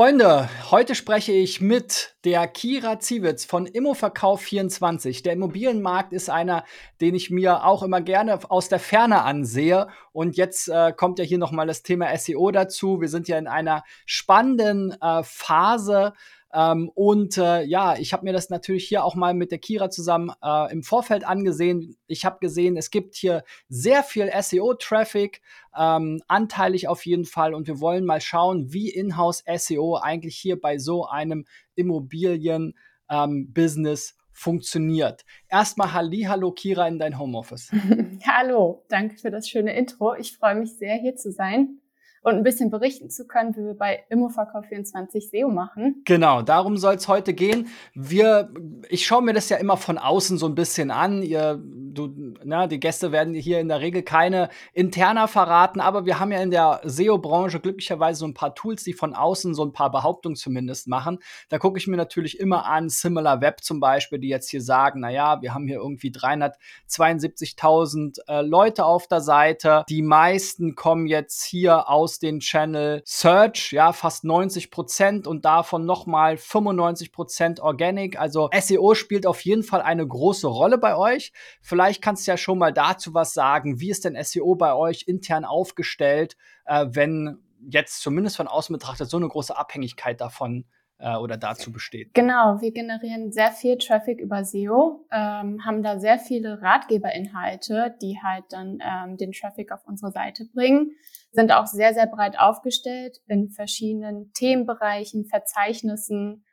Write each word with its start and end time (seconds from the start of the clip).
Freunde, 0.00 0.48
heute 0.70 0.94
spreche 0.94 1.32
ich 1.32 1.60
mit 1.60 2.14
der 2.24 2.48
Kira 2.48 3.00
Ziewitz 3.00 3.44
von 3.44 3.68
Immoverkauf24. 3.68 5.22
Der 5.22 5.34
Immobilienmarkt 5.34 6.14
ist 6.14 6.30
einer, 6.30 6.64
den 7.02 7.14
ich 7.14 7.28
mir 7.28 7.66
auch 7.66 7.82
immer 7.82 8.00
gerne 8.00 8.38
aus 8.50 8.70
der 8.70 8.80
Ferne 8.80 9.24
ansehe. 9.24 9.88
Und 10.12 10.38
jetzt 10.38 10.68
äh, 10.68 10.94
kommt 10.96 11.18
ja 11.18 11.24
hier 11.26 11.36
nochmal 11.36 11.66
das 11.66 11.82
Thema 11.82 12.16
SEO 12.16 12.50
dazu. 12.50 13.02
Wir 13.02 13.08
sind 13.08 13.28
ja 13.28 13.36
in 13.36 13.46
einer 13.46 13.84
spannenden 14.06 14.96
äh, 15.02 15.22
Phase 15.22 16.14
ähm, 16.52 16.90
und 16.94 17.38
äh, 17.38 17.62
ja, 17.62 17.96
ich 17.96 18.12
habe 18.12 18.24
mir 18.24 18.32
das 18.32 18.50
natürlich 18.50 18.88
hier 18.88 19.04
auch 19.04 19.14
mal 19.14 19.34
mit 19.34 19.52
der 19.52 19.58
Kira 19.58 19.88
zusammen 19.88 20.32
äh, 20.42 20.72
im 20.72 20.82
Vorfeld 20.82 21.24
angesehen. 21.24 21.96
Ich 22.08 22.24
habe 22.24 22.40
gesehen, 22.40 22.76
es 22.76 22.90
gibt 22.90 23.14
hier 23.14 23.44
sehr 23.68 24.02
viel 24.02 24.28
SEO-Traffic, 24.36 25.42
ähm, 25.78 26.20
anteilig 26.26 26.88
auf 26.88 27.06
jeden 27.06 27.24
Fall. 27.24 27.54
Und 27.54 27.68
wir 27.68 27.78
wollen 27.80 28.04
mal 28.04 28.20
schauen, 28.20 28.72
wie 28.72 28.88
Inhouse 28.88 29.44
SEO 29.56 29.94
eigentlich 29.96 30.36
hier 30.36 30.60
bei 30.60 30.78
so 30.78 31.06
einem 31.06 31.44
Immobilien-Business 31.76 34.10
ähm, 34.10 34.16
funktioniert. 34.32 35.24
Erstmal 35.48 35.92
hallo 35.92 36.50
Kira 36.52 36.88
in 36.88 36.98
dein 36.98 37.16
Homeoffice. 37.18 37.70
hallo, 38.26 38.84
danke 38.88 39.18
für 39.18 39.30
das 39.30 39.48
schöne 39.48 39.76
Intro. 39.76 40.14
Ich 40.14 40.36
freue 40.36 40.56
mich 40.56 40.76
sehr, 40.78 40.96
hier 40.96 41.14
zu 41.14 41.30
sein 41.30 41.79
und 42.22 42.34
ein 42.34 42.42
bisschen 42.42 42.70
berichten 42.70 43.10
zu 43.10 43.26
können, 43.26 43.56
wie 43.56 43.64
wir 43.64 43.74
bei 43.74 44.04
Immoverkauf24 44.10 45.30
SEO 45.30 45.48
machen. 45.48 46.02
Genau, 46.04 46.42
darum 46.42 46.76
soll 46.76 46.94
es 46.94 47.08
heute 47.08 47.32
gehen. 47.32 47.68
Wir, 47.94 48.50
ich 48.88 49.06
schaue 49.06 49.22
mir 49.22 49.32
das 49.32 49.48
ja 49.48 49.56
immer 49.56 49.76
von 49.76 49.96
außen 49.96 50.36
so 50.36 50.46
ein 50.46 50.54
bisschen 50.54 50.90
an. 50.90 51.22
Ihr, 51.22 51.62
du, 51.92 52.34
na, 52.44 52.66
die 52.66 52.80
Gäste 52.80 53.12
werden 53.12 53.34
hier 53.34 53.60
in 53.60 53.68
der 53.68 53.80
Regel 53.80 54.02
keine 54.02 54.48
interner 54.72 55.28
verraten, 55.28 55.80
aber 55.80 56.06
wir 56.06 56.18
haben 56.18 56.32
ja 56.32 56.40
in 56.40 56.50
der 56.50 56.80
SEO-Branche 56.84 57.60
glücklicherweise 57.60 58.20
so 58.20 58.26
ein 58.26 58.34
paar 58.34 58.54
Tools, 58.54 58.84
die 58.84 58.92
von 58.92 59.14
außen 59.14 59.54
so 59.54 59.64
ein 59.64 59.72
paar 59.72 59.90
Behauptungen 59.90 60.36
zumindest 60.36 60.88
machen. 60.88 61.18
Da 61.48 61.58
gucke 61.58 61.78
ich 61.78 61.86
mir 61.86 61.96
natürlich 61.96 62.38
immer 62.38 62.66
an, 62.66 62.88
Similar 62.88 63.40
Web 63.40 63.62
zum 63.62 63.80
Beispiel, 63.80 64.18
die 64.18 64.28
jetzt 64.28 64.50
hier 64.50 64.62
sagen, 64.62 65.00
naja, 65.00 65.42
wir 65.42 65.54
haben 65.54 65.66
hier 65.66 65.78
irgendwie 65.78 66.10
372.000 66.10 68.18
äh, 68.28 68.42
Leute 68.42 68.84
auf 68.84 69.06
der 69.06 69.20
Seite. 69.20 69.84
Die 69.88 70.02
meisten 70.02 70.74
kommen 70.74 71.06
jetzt 71.06 71.44
hier 71.44 71.88
aus 71.88 72.18
den 72.18 72.40
Channel 72.40 73.02
Search, 73.04 73.72
ja, 73.72 73.92
fast 73.92 74.24
90 74.24 74.70
Prozent 74.70 75.26
und 75.26 75.44
davon 75.44 75.84
nochmal 75.84 76.36
95 76.36 77.12
Prozent 77.12 77.60
Organic. 77.60 78.18
Also 78.18 78.50
SEO 78.58 78.94
spielt 78.94 79.26
auf 79.26 79.40
jeden 79.42 79.62
Fall 79.62 79.82
eine 79.82 80.06
große 80.06 80.46
Rolle 80.46 80.78
bei 80.78 80.96
euch. 80.96 81.32
Vielleicht 81.60 81.79
kannst 82.02 82.26
du 82.26 82.32
ja 82.32 82.36
schon 82.36 82.58
mal 82.58 82.72
dazu 82.72 83.14
was 83.14 83.34
sagen. 83.34 83.80
Wie 83.80 83.90
ist 83.90 84.04
denn 84.04 84.16
SEO 84.22 84.54
bei 84.54 84.74
euch 84.74 85.04
intern 85.06 85.44
aufgestellt, 85.44 86.36
äh, 86.66 86.86
wenn 86.90 87.38
jetzt 87.68 88.00
zumindest 88.00 88.36
von 88.36 88.48
außen 88.48 88.72
betrachtet 88.72 89.10
so 89.10 89.16
eine 89.16 89.28
große 89.28 89.56
Abhängigkeit 89.56 90.20
davon 90.20 90.64
äh, 91.00 91.16
oder 91.16 91.36
dazu 91.36 91.72
besteht. 91.72 92.14
Genau, 92.14 92.60
wir 92.60 92.72
generieren 92.72 93.32
sehr 93.32 93.52
viel 93.52 93.78
Traffic 93.78 94.20
über 94.20 94.44
SEO, 94.44 95.06
ähm, 95.10 95.64
haben 95.64 95.82
da 95.82 95.98
sehr 95.98 96.18
viele 96.18 96.60
Ratgeberinhalte, 96.62 97.96
die 98.00 98.18
halt 98.22 98.44
dann 98.50 98.78
ähm, 98.80 99.16
den 99.16 99.32
Traffic 99.32 99.72
auf 99.72 99.86
unsere 99.86 100.12
Seite 100.12 100.46
bringen, 100.52 100.92
sind 101.32 101.52
auch 101.52 101.66
sehr, 101.66 101.94
sehr 101.94 102.06
breit 102.06 102.38
aufgestellt 102.38 103.20
in 103.26 103.50
verschiedenen 103.50 104.32
Themenbereichen, 104.32 105.24
Verzeichnissen 105.24 106.44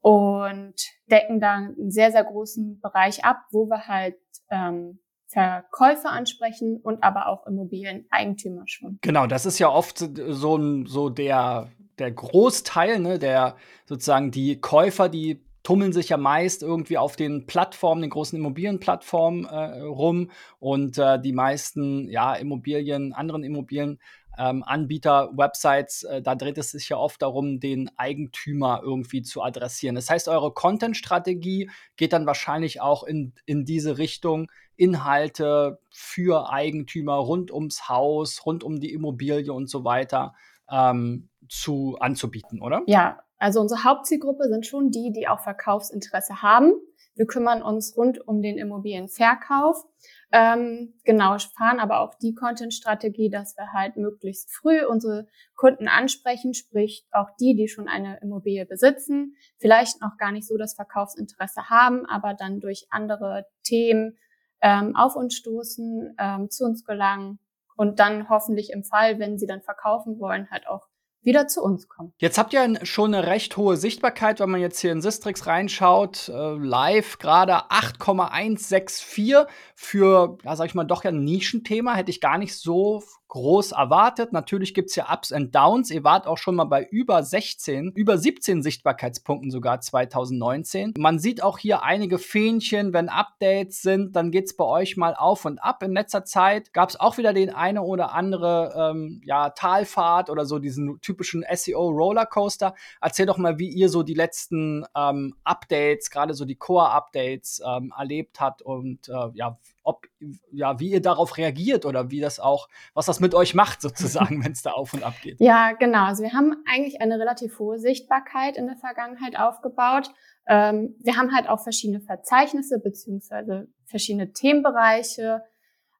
und 0.00 0.74
decken 1.10 1.40
da 1.40 1.54
einen 1.54 1.90
sehr, 1.90 2.12
sehr 2.12 2.24
großen 2.24 2.80
Bereich 2.80 3.24
ab, 3.24 3.38
wo 3.50 3.66
wir 3.66 3.86
halt 3.86 4.16
ähm, 4.50 5.00
Verkäufer 5.26 6.10
ansprechen 6.10 6.80
und 6.82 7.02
aber 7.02 7.28
auch 7.28 7.46
Immobilieneigentümer 7.46 8.62
schon. 8.66 8.98
Genau, 9.02 9.26
das 9.26 9.44
ist 9.44 9.58
ja 9.58 9.68
oft 9.68 9.98
so, 9.98 10.84
so 10.86 11.08
der 11.10 11.68
der 11.98 12.12
Großteil, 12.12 13.00
ne, 13.00 13.18
der 13.18 13.56
sozusagen 13.84 14.30
die 14.30 14.60
Käufer, 14.60 15.08
die 15.08 15.44
tummeln 15.62 15.92
sich 15.92 16.08
ja 16.08 16.16
meist 16.16 16.62
irgendwie 16.62 16.96
auf 16.96 17.16
den 17.16 17.46
Plattformen, 17.46 18.00
den 18.00 18.10
großen 18.10 18.38
Immobilienplattformen 18.38 19.44
äh, 19.44 19.80
rum 19.82 20.30
und 20.58 20.96
äh, 20.96 21.20
die 21.20 21.32
meisten 21.32 22.08
ja 22.08 22.34
Immobilien, 22.34 23.12
anderen 23.12 23.44
Immobilien 23.44 23.98
ähm, 24.38 24.62
Anbieter, 24.64 25.30
Websites, 25.34 26.04
äh, 26.04 26.22
da 26.22 26.34
dreht 26.34 26.58
es 26.58 26.70
sich 26.70 26.88
ja 26.88 26.96
oft 26.96 27.20
darum, 27.20 27.60
den 27.60 27.90
Eigentümer 27.96 28.80
irgendwie 28.82 29.22
zu 29.22 29.42
adressieren. 29.42 29.96
Das 29.96 30.08
heißt, 30.08 30.28
eure 30.28 30.52
Content-Strategie 30.52 31.70
geht 31.96 32.12
dann 32.12 32.26
wahrscheinlich 32.26 32.80
auch 32.80 33.02
in, 33.02 33.32
in 33.46 33.64
diese 33.64 33.98
Richtung, 33.98 34.50
Inhalte 34.76 35.80
für 35.90 36.50
Eigentümer 36.50 37.14
rund 37.14 37.50
ums 37.50 37.88
Haus, 37.88 38.46
rund 38.46 38.62
um 38.62 38.78
die 38.78 38.92
Immobilie 38.92 39.52
und 39.52 39.68
so 39.68 39.84
weiter 39.84 40.34
ähm, 40.70 41.28
zu 41.48 41.96
anzubieten, 41.98 42.62
oder? 42.62 42.82
Ja, 42.86 43.18
also 43.38 43.60
unsere 43.60 43.84
Hauptzielgruppe 43.84 44.48
sind 44.48 44.66
schon 44.66 44.90
die, 44.90 45.12
die 45.12 45.26
auch 45.26 45.40
Verkaufsinteresse 45.40 46.42
haben. 46.42 46.72
Wir 47.18 47.26
kümmern 47.26 47.62
uns 47.62 47.96
rund 47.96 48.26
um 48.28 48.42
den 48.42 48.58
Immobilienverkauf. 48.58 49.84
Ähm, 50.30 50.94
genau, 51.04 51.36
fahren 51.56 51.80
aber 51.80 51.98
auch 51.98 52.14
die 52.14 52.32
Content-Strategie, 52.32 53.28
dass 53.28 53.56
wir 53.56 53.72
halt 53.72 53.96
möglichst 53.96 54.52
früh 54.52 54.84
unsere 54.86 55.26
Kunden 55.56 55.88
ansprechen, 55.88 56.54
sprich 56.54 57.04
auch 57.10 57.30
die, 57.40 57.56
die 57.56 57.66
schon 57.66 57.88
eine 57.88 58.20
Immobilie 58.22 58.66
besitzen, 58.66 59.34
vielleicht 59.58 60.00
noch 60.00 60.16
gar 60.16 60.30
nicht 60.30 60.46
so 60.46 60.56
das 60.56 60.74
Verkaufsinteresse 60.74 61.68
haben, 61.68 62.06
aber 62.06 62.34
dann 62.34 62.60
durch 62.60 62.86
andere 62.90 63.46
Themen 63.64 64.16
ähm, 64.62 64.94
auf 64.94 65.16
uns 65.16 65.34
stoßen, 65.34 66.14
ähm, 66.20 66.50
zu 66.50 66.64
uns 66.64 66.84
gelangen 66.84 67.40
und 67.76 67.98
dann 67.98 68.28
hoffentlich 68.28 68.70
im 68.70 68.84
Fall, 68.84 69.18
wenn 69.18 69.38
sie 69.38 69.46
dann 69.46 69.62
verkaufen 69.62 70.20
wollen, 70.20 70.50
halt 70.50 70.68
auch 70.68 70.87
wieder 71.22 71.46
zu 71.46 71.62
uns 71.62 71.88
kommen. 71.88 72.12
Jetzt 72.18 72.38
habt 72.38 72.52
ihr 72.52 72.84
schon 72.84 73.14
eine 73.14 73.26
recht 73.26 73.56
hohe 73.56 73.76
Sichtbarkeit, 73.76 74.40
wenn 74.40 74.50
man 74.50 74.60
jetzt 74.60 74.80
hier 74.80 74.92
in 74.92 75.02
Sistrix 75.02 75.46
reinschaut. 75.46 76.28
Äh, 76.28 76.54
live 76.54 77.18
gerade 77.18 77.70
8,164 77.70 79.46
für, 79.74 80.38
ja, 80.44 80.56
sag 80.56 80.66
ich 80.66 80.74
mal, 80.74 80.84
doch 80.84 81.04
ja 81.04 81.10
ein 81.10 81.24
Nischenthema. 81.24 81.94
Hätte 81.94 82.10
ich 82.10 82.20
gar 82.20 82.38
nicht 82.38 82.56
so 82.56 83.02
groß 83.28 83.72
erwartet. 83.72 84.32
Natürlich 84.32 84.74
gibt's 84.74 84.96
ja 84.96 85.12
Ups 85.12 85.32
and 85.32 85.54
Downs. 85.54 85.90
Ihr 85.90 86.04
wart 86.04 86.26
auch 86.26 86.38
schon 86.38 86.54
mal 86.54 86.64
bei 86.64 86.84
über 86.84 87.22
16, 87.22 87.92
über 87.92 88.18
17 88.18 88.62
Sichtbarkeitspunkten 88.62 89.50
sogar 89.50 89.80
2019. 89.80 90.94
Man 90.98 91.18
sieht 91.18 91.42
auch 91.42 91.58
hier 91.58 91.82
einige 91.82 92.18
Fähnchen, 92.18 92.92
wenn 92.92 93.08
Updates 93.08 93.82
sind, 93.82 94.16
dann 94.16 94.30
geht's 94.30 94.56
bei 94.56 94.64
euch 94.64 94.96
mal 94.96 95.14
auf 95.14 95.44
und 95.44 95.58
ab. 95.58 95.82
In 95.82 95.92
letzter 95.92 96.24
Zeit 96.24 96.72
gab's 96.72 96.96
auch 96.96 97.18
wieder 97.18 97.32
den 97.32 97.50
eine 97.50 97.82
oder 97.82 98.14
andere 98.14 98.92
ähm, 98.92 99.20
ja, 99.24 99.50
Talfahrt 99.50 100.30
oder 100.30 100.46
so 100.46 100.58
diesen 100.58 101.00
typischen 101.00 101.44
SEO-Rollercoaster. 101.50 102.74
Erzähl 103.00 103.26
doch 103.26 103.38
mal, 103.38 103.58
wie 103.58 103.68
ihr 103.68 103.88
so 103.88 104.02
die 104.02 104.14
letzten 104.14 104.84
ähm, 104.96 105.34
Updates, 105.44 106.10
gerade 106.10 106.34
so 106.34 106.44
die 106.44 106.56
Core-Updates 106.56 107.62
ähm, 107.64 107.92
erlebt 107.96 108.40
habt 108.40 108.62
und 108.62 109.08
äh, 109.08 109.28
ja, 109.34 109.58
ob, 109.88 110.06
ja, 110.52 110.78
wie 110.78 110.90
ihr 110.90 111.00
darauf 111.00 111.38
reagiert 111.38 111.86
oder 111.86 112.10
wie 112.10 112.20
das 112.20 112.40
auch, 112.40 112.68
was 112.92 113.06
das 113.06 113.20
mit 113.20 113.34
euch 113.34 113.54
macht 113.54 113.80
sozusagen, 113.80 114.44
wenn 114.44 114.52
es 114.52 114.60
da 114.60 114.72
auf 114.72 114.92
und 114.92 115.02
ab 115.02 115.14
geht. 115.22 115.40
Ja, 115.40 115.72
genau. 115.72 116.04
Also 116.04 116.22
wir 116.22 116.34
haben 116.34 116.56
eigentlich 116.66 117.00
eine 117.00 117.18
relativ 117.18 117.58
hohe 117.58 117.78
Sichtbarkeit 117.78 118.58
in 118.58 118.66
der 118.66 118.76
Vergangenheit 118.76 119.38
aufgebaut. 119.38 120.10
Ähm, 120.46 120.94
wir 121.00 121.16
haben 121.16 121.34
halt 121.34 121.48
auch 121.48 121.62
verschiedene 121.62 122.02
Verzeichnisse 122.02 122.78
beziehungsweise 122.78 123.68
verschiedene 123.86 124.32
Themenbereiche, 124.34 125.42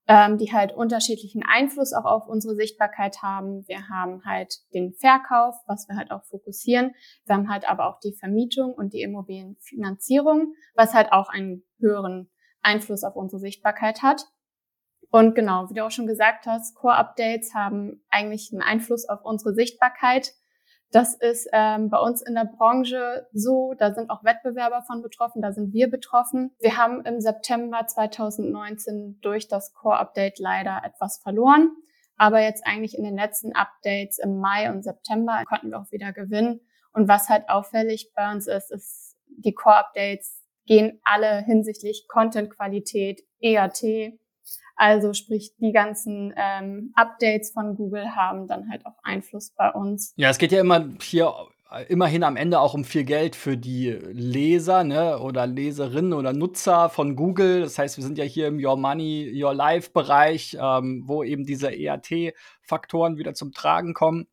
ähm, 0.07 0.37
die 0.37 0.53
halt 0.53 0.75
unterschiedlichen 0.75 1.43
Einfluss 1.43 1.95
auch 1.95 2.05
auf 2.05 2.29
unsere 2.29 2.57
Sichtbarkeit 2.57 3.23
haben. 3.23 3.67
Wir 3.69 3.89
haben 3.89 4.23
halt 4.27 4.55
den 4.75 4.93
Verkauf, 4.93 5.55
was 5.67 5.89
wir 5.89 5.97
halt 5.97 6.11
auch 6.11 6.25
fokussieren. 6.25 6.95
Wir 7.25 7.37
haben 7.37 7.49
halt 7.49 7.67
aber 7.67 7.89
auch 7.89 8.01
die 8.01 8.13
Vermietung 8.13 8.75
und 8.75 8.93
die 8.93 9.01
Immobilienfinanzierung, 9.01 10.53
was 10.75 10.93
halt 10.93 11.11
auch 11.11 11.31
einen 11.31 11.65
höheren 11.81 12.31
Einfluss 12.69 13.03
auf 13.03 13.17
unsere 13.17 13.41
Sichtbarkeit 13.41 14.03
hat. 14.03 14.27
Und 15.11 15.35
genau, 15.35 15.71
wie 15.71 15.75
du 15.75 15.85
auch 15.85 15.91
schon 15.91 16.07
gesagt 16.07 16.47
hast, 16.47 16.75
Core-Updates 16.75 17.55
haben 17.55 18.05
eigentlich 18.11 18.51
einen 18.53 18.61
Einfluss 18.61 19.09
auf 19.09 19.25
unsere 19.25 19.55
Sichtbarkeit. 19.55 20.35
Das 20.91 21.15
ist 21.15 21.49
ähm, 21.53 21.91
bei 21.91 21.99
uns 21.99 22.23
in 22.23 22.35
der 22.35 22.47
Branche 22.47 23.27
so, 23.33 23.75
da 23.79 23.95
sind 23.95 24.11
auch 24.11 24.25
Wettbewerber 24.25 24.83
von 24.83 25.03
betroffen, 25.03 25.43
da 25.43 25.53
sind 25.53 25.73
wir 25.73 25.91
betroffen. 25.91 26.55
Wir 26.61 26.77
haben 26.77 27.05
im 27.05 27.21
September 27.21 27.87
2019 27.87 29.19
durch 29.21 29.49
das 29.49 29.73
Core-Update 29.75 30.39
leider 30.39 30.83
etwas 30.85 31.19
verloren, 31.23 31.71
aber 32.17 32.41
jetzt 32.41 32.67
eigentlich 32.67 32.97
in 32.97 33.05
den 33.05 33.17
letzten 33.17 33.55
Updates 33.55 34.19
im 34.19 34.39
Mai 34.39 34.71
und 34.71 34.83
September 34.83 35.43
konnten 35.47 35.71
wir 35.71 35.79
auch 35.79 35.93
wieder 35.93 36.13
gewinnen. 36.13 36.61
Und 36.93 37.07
was 37.07 37.29
halt 37.29 37.49
auffällig 37.49 38.13
bei 38.15 38.31
uns 38.33 38.47
ist, 38.47 38.71
ist 38.71 39.17
die 39.27 39.53
Core-Updates 39.53 40.38
gehen 40.69 41.01
alle 41.03 41.43
hinsichtlich 41.45 42.07
Content-Qualität, 42.09 43.23
EAT. 43.41 44.13
Also 44.77 45.13
sprich, 45.13 45.55
die 45.59 45.73
ganzen 45.73 46.33
ähm, 46.37 46.93
Updates 46.95 47.51
von 47.51 47.75
Google 47.75 48.15
haben 48.15 48.47
dann 48.47 48.71
halt 48.71 48.87
auch 48.87 48.95
Einfluss 49.03 49.51
bei 49.57 49.73
uns. 49.73 50.13
Ja, 50.17 50.31
es 50.31 50.39
geht 50.39 50.53
ja 50.53 50.61
immer 50.61 50.89
hier 51.03 51.35
immerhin 51.89 52.23
am 52.23 52.37
Ende 52.37 52.61
auch 52.61 52.75
um 52.75 52.85
viel 52.85 53.05
Geld 53.05 53.37
für 53.37 53.57
die 53.57 53.91
Leser 53.91 54.85
ne, 54.85 55.19
oder 55.19 55.47
Leserinnen 55.47 56.15
oder 56.15 56.33
Nutzer 56.33 56.89
von 56.89 57.15
Google. 57.15 57.61
Das 57.61 57.79
heißt, 57.79 57.99
wir 57.99 58.05
sind 58.05 58.17
ja 58.17 58.25
hier 58.25 58.47
im 58.47 58.65
Your 58.65 58.77
Money, 58.77 59.31
Your 59.35 59.53
Life 59.53 59.91
Bereich, 59.93 60.57
ähm, 60.59 61.03
wo 61.07 61.23
eben 61.23 61.45
diese 61.45 61.71
EAT-Faktoren 61.71 63.19
wieder 63.19 63.35
zum 63.35 63.53
Tragen 63.53 63.93
kommen. 63.93 64.29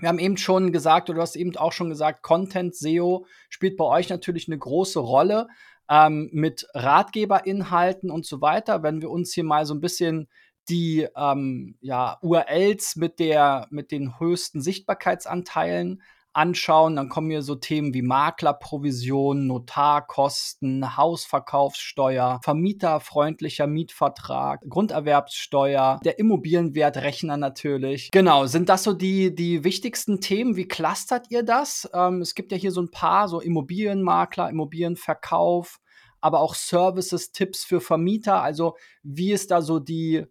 Wir 0.00 0.08
haben 0.08 0.18
eben 0.18 0.36
schon 0.36 0.72
gesagt, 0.72 1.10
oder 1.10 1.16
du 1.16 1.22
hast 1.22 1.36
eben 1.36 1.54
auch 1.56 1.72
schon 1.72 1.90
gesagt, 1.90 2.22
Content, 2.22 2.74
SEO 2.74 3.26
spielt 3.48 3.76
bei 3.76 3.84
euch 3.84 4.08
natürlich 4.08 4.48
eine 4.48 4.58
große 4.58 4.98
Rolle 4.98 5.48
ähm, 5.90 6.30
mit 6.32 6.66
Ratgeberinhalten 6.74 8.10
und 8.10 8.24
so 8.24 8.40
weiter. 8.40 8.82
Wenn 8.82 9.02
wir 9.02 9.10
uns 9.10 9.32
hier 9.32 9.44
mal 9.44 9.66
so 9.66 9.74
ein 9.74 9.80
bisschen 9.80 10.28
die 10.68 11.06
ähm, 11.16 11.76
ja, 11.80 12.18
URLs 12.22 12.96
mit, 12.96 13.18
der, 13.18 13.66
mit 13.70 13.90
den 13.90 14.18
höchsten 14.18 14.62
Sichtbarkeitsanteilen 14.62 16.02
anschauen, 16.32 16.96
dann 16.96 17.08
kommen 17.08 17.30
hier 17.30 17.42
so 17.42 17.54
Themen 17.54 17.92
wie 17.94 18.02
Maklerprovision, 18.02 19.46
Notarkosten, 19.46 20.96
Hausverkaufssteuer, 20.96 22.40
vermieterfreundlicher 22.42 23.66
Mietvertrag, 23.66 24.60
Grunderwerbssteuer, 24.68 26.00
der 26.04 26.18
Immobilienwertrechner 26.18 27.36
natürlich. 27.36 28.10
Genau, 28.12 28.46
sind 28.46 28.68
das 28.68 28.84
so 28.84 28.92
die, 28.92 29.34
die 29.34 29.64
wichtigsten 29.64 30.20
Themen? 30.20 30.56
Wie 30.56 30.68
clustert 30.68 31.26
ihr 31.30 31.42
das? 31.42 31.88
Ähm, 31.92 32.20
es 32.20 32.34
gibt 32.34 32.52
ja 32.52 32.58
hier 32.58 32.72
so 32.72 32.82
ein 32.82 32.90
paar, 32.90 33.28
so 33.28 33.40
Immobilienmakler, 33.40 34.48
Immobilienverkauf, 34.48 35.80
aber 36.20 36.40
auch 36.40 36.54
Services, 36.54 37.32
Tipps 37.32 37.64
für 37.64 37.80
Vermieter. 37.80 38.42
Also 38.42 38.76
wie 39.02 39.32
ist 39.32 39.50
da 39.50 39.62
so 39.62 39.80
die, 39.80 40.26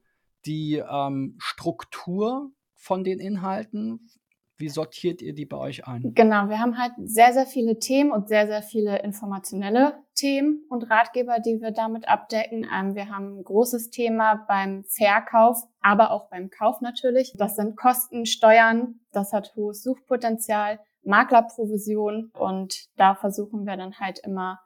die 0.46 0.76
ähm, 0.78 1.36
Struktur 1.40 2.52
von 2.76 3.04
den 3.04 3.20
Inhalten? 3.20 4.10
Wie 4.60 4.68
sortiert 4.68 5.22
ihr 5.22 5.34
die 5.34 5.46
bei 5.46 5.56
euch 5.56 5.88
ein? 5.88 6.12
Genau, 6.16 6.50
wir 6.50 6.60
haben 6.60 6.78
halt 6.78 6.92
sehr, 6.98 7.32
sehr 7.32 7.46
viele 7.46 7.80
Themen 7.80 8.12
und 8.12 8.28
sehr, 8.28 8.46
sehr 8.46 8.62
viele 8.62 9.02
informationelle 9.02 10.04
Themen 10.16 10.66
und 10.70 10.90
Ratgeber, 10.90 11.40
die 11.40 11.62
wir 11.62 11.72
damit 11.72 12.10
abdecken. 12.10 12.68
Ähm, 12.70 12.94
wir 12.94 13.08
haben 13.08 13.40
ein 13.40 13.44
großes 13.46 13.90
Thema 13.90 14.44
beim 14.50 14.84
Verkauf, 14.84 15.64
aber 15.80 16.12
auch 16.12 16.30
beim 16.30 16.50
Kauf 16.50 16.82
natürlich. 16.82 17.34
Das 17.38 17.56
sind 17.56 17.78
Kosten, 17.78 18.26
Steuern, 18.26 19.00
das 19.14 19.32
hat 19.32 19.54
hohes 19.56 19.82
Suchpotenzial, 19.82 20.80
Maklerprovision 21.04 22.30
und 22.38 22.90
da 22.98 23.16
versuchen 23.16 23.66
wir 23.66 23.78
dann 23.78 23.98
halt 23.98 24.20
immer 24.20 24.60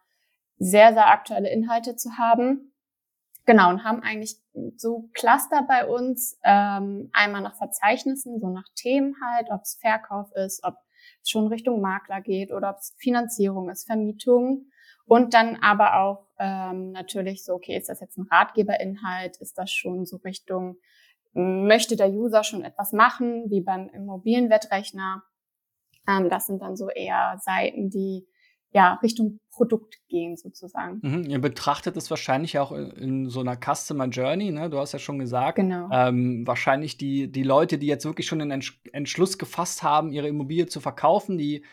sehr, 0.57 0.93
sehr 0.93 1.11
aktuelle 1.11 1.51
Inhalte 1.51 1.95
zu 1.95 2.17
haben. 2.17 2.72
Genau, 3.45 3.69
und 3.69 3.83
haben 3.83 4.01
eigentlich 4.01 4.37
so 4.77 5.09
Cluster 5.13 5.63
bei 5.67 5.85
uns, 5.85 6.39
ähm, 6.43 7.09
einmal 7.11 7.41
nach 7.41 7.57
Verzeichnissen, 7.57 8.39
so 8.39 8.49
nach 8.49 8.67
Themen 8.75 9.15
halt, 9.21 9.47
ob 9.51 9.61
es 9.63 9.77
Verkauf 9.81 10.31
ist, 10.33 10.63
ob 10.63 10.75
es 11.21 11.29
schon 11.29 11.47
Richtung 11.47 11.81
Makler 11.81 12.21
geht 12.21 12.53
oder 12.53 12.69
ob 12.69 12.77
es 12.77 12.95
Finanzierung 12.97 13.69
ist, 13.69 13.85
Vermietung. 13.85 14.67
Und 15.05 15.33
dann 15.33 15.57
aber 15.57 15.99
auch 15.99 16.27
ähm, 16.39 16.91
natürlich 16.91 17.43
so, 17.43 17.55
okay, 17.55 17.77
ist 17.77 17.89
das 17.89 17.99
jetzt 17.99 18.17
ein 18.17 18.27
Ratgeberinhalt? 18.31 19.35
Ist 19.37 19.57
das 19.57 19.71
schon 19.71 20.05
so 20.05 20.17
Richtung, 20.17 20.77
möchte 21.33 21.97
der 21.97 22.11
User 22.11 22.45
schon 22.45 22.63
etwas 22.63 22.93
machen, 22.93 23.49
wie 23.49 23.59
beim 23.59 23.89
Immobilienwettrechner? 23.89 25.23
Ähm, 26.07 26.29
das 26.29 26.45
sind 26.45 26.61
dann 26.61 26.77
so 26.77 26.89
eher 26.89 27.37
Seiten, 27.41 27.89
die 27.89 28.25
ja, 28.73 28.99
Richtung 29.03 29.39
Produkt 29.51 29.99
gehen 30.09 30.35
sozusagen. 30.35 30.99
Mhm. 31.03 31.29
Ihr 31.29 31.39
betrachtet 31.39 31.95
es 31.95 32.09
wahrscheinlich 32.09 32.57
auch 32.57 32.71
in, 32.71 32.89
in, 32.91 33.29
so 33.29 33.39
einer 33.39 33.55
Customer 33.55 34.07
Journey, 34.07 34.51
ne? 34.51 34.69
Du 34.69 34.79
hast 34.79 34.93
ja 34.93 34.99
schon 34.99 35.19
gesagt. 35.19 35.57
Genau. 35.57 35.89
Ähm, 35.91 36.45
wahrscheinlich 36.47 36.97
die, 36.97 37.31
die 37.31 37.43
Leute, 37.43 37.77
die 37.77 37.85
jetzt 37.85 38.05
wirklich 38.05 38.25
schon 38.25 38.39
den 38.39 38.63
Entschluss 38.91 39.37
gefasst 39.37 39.83
haben, 39.83 40.11
ihre 40.11 40.27
Immobilie 40.27 40.65
zu 40.65 40.79
verkaufen, 40.79 41.37
die, 41.37 41.63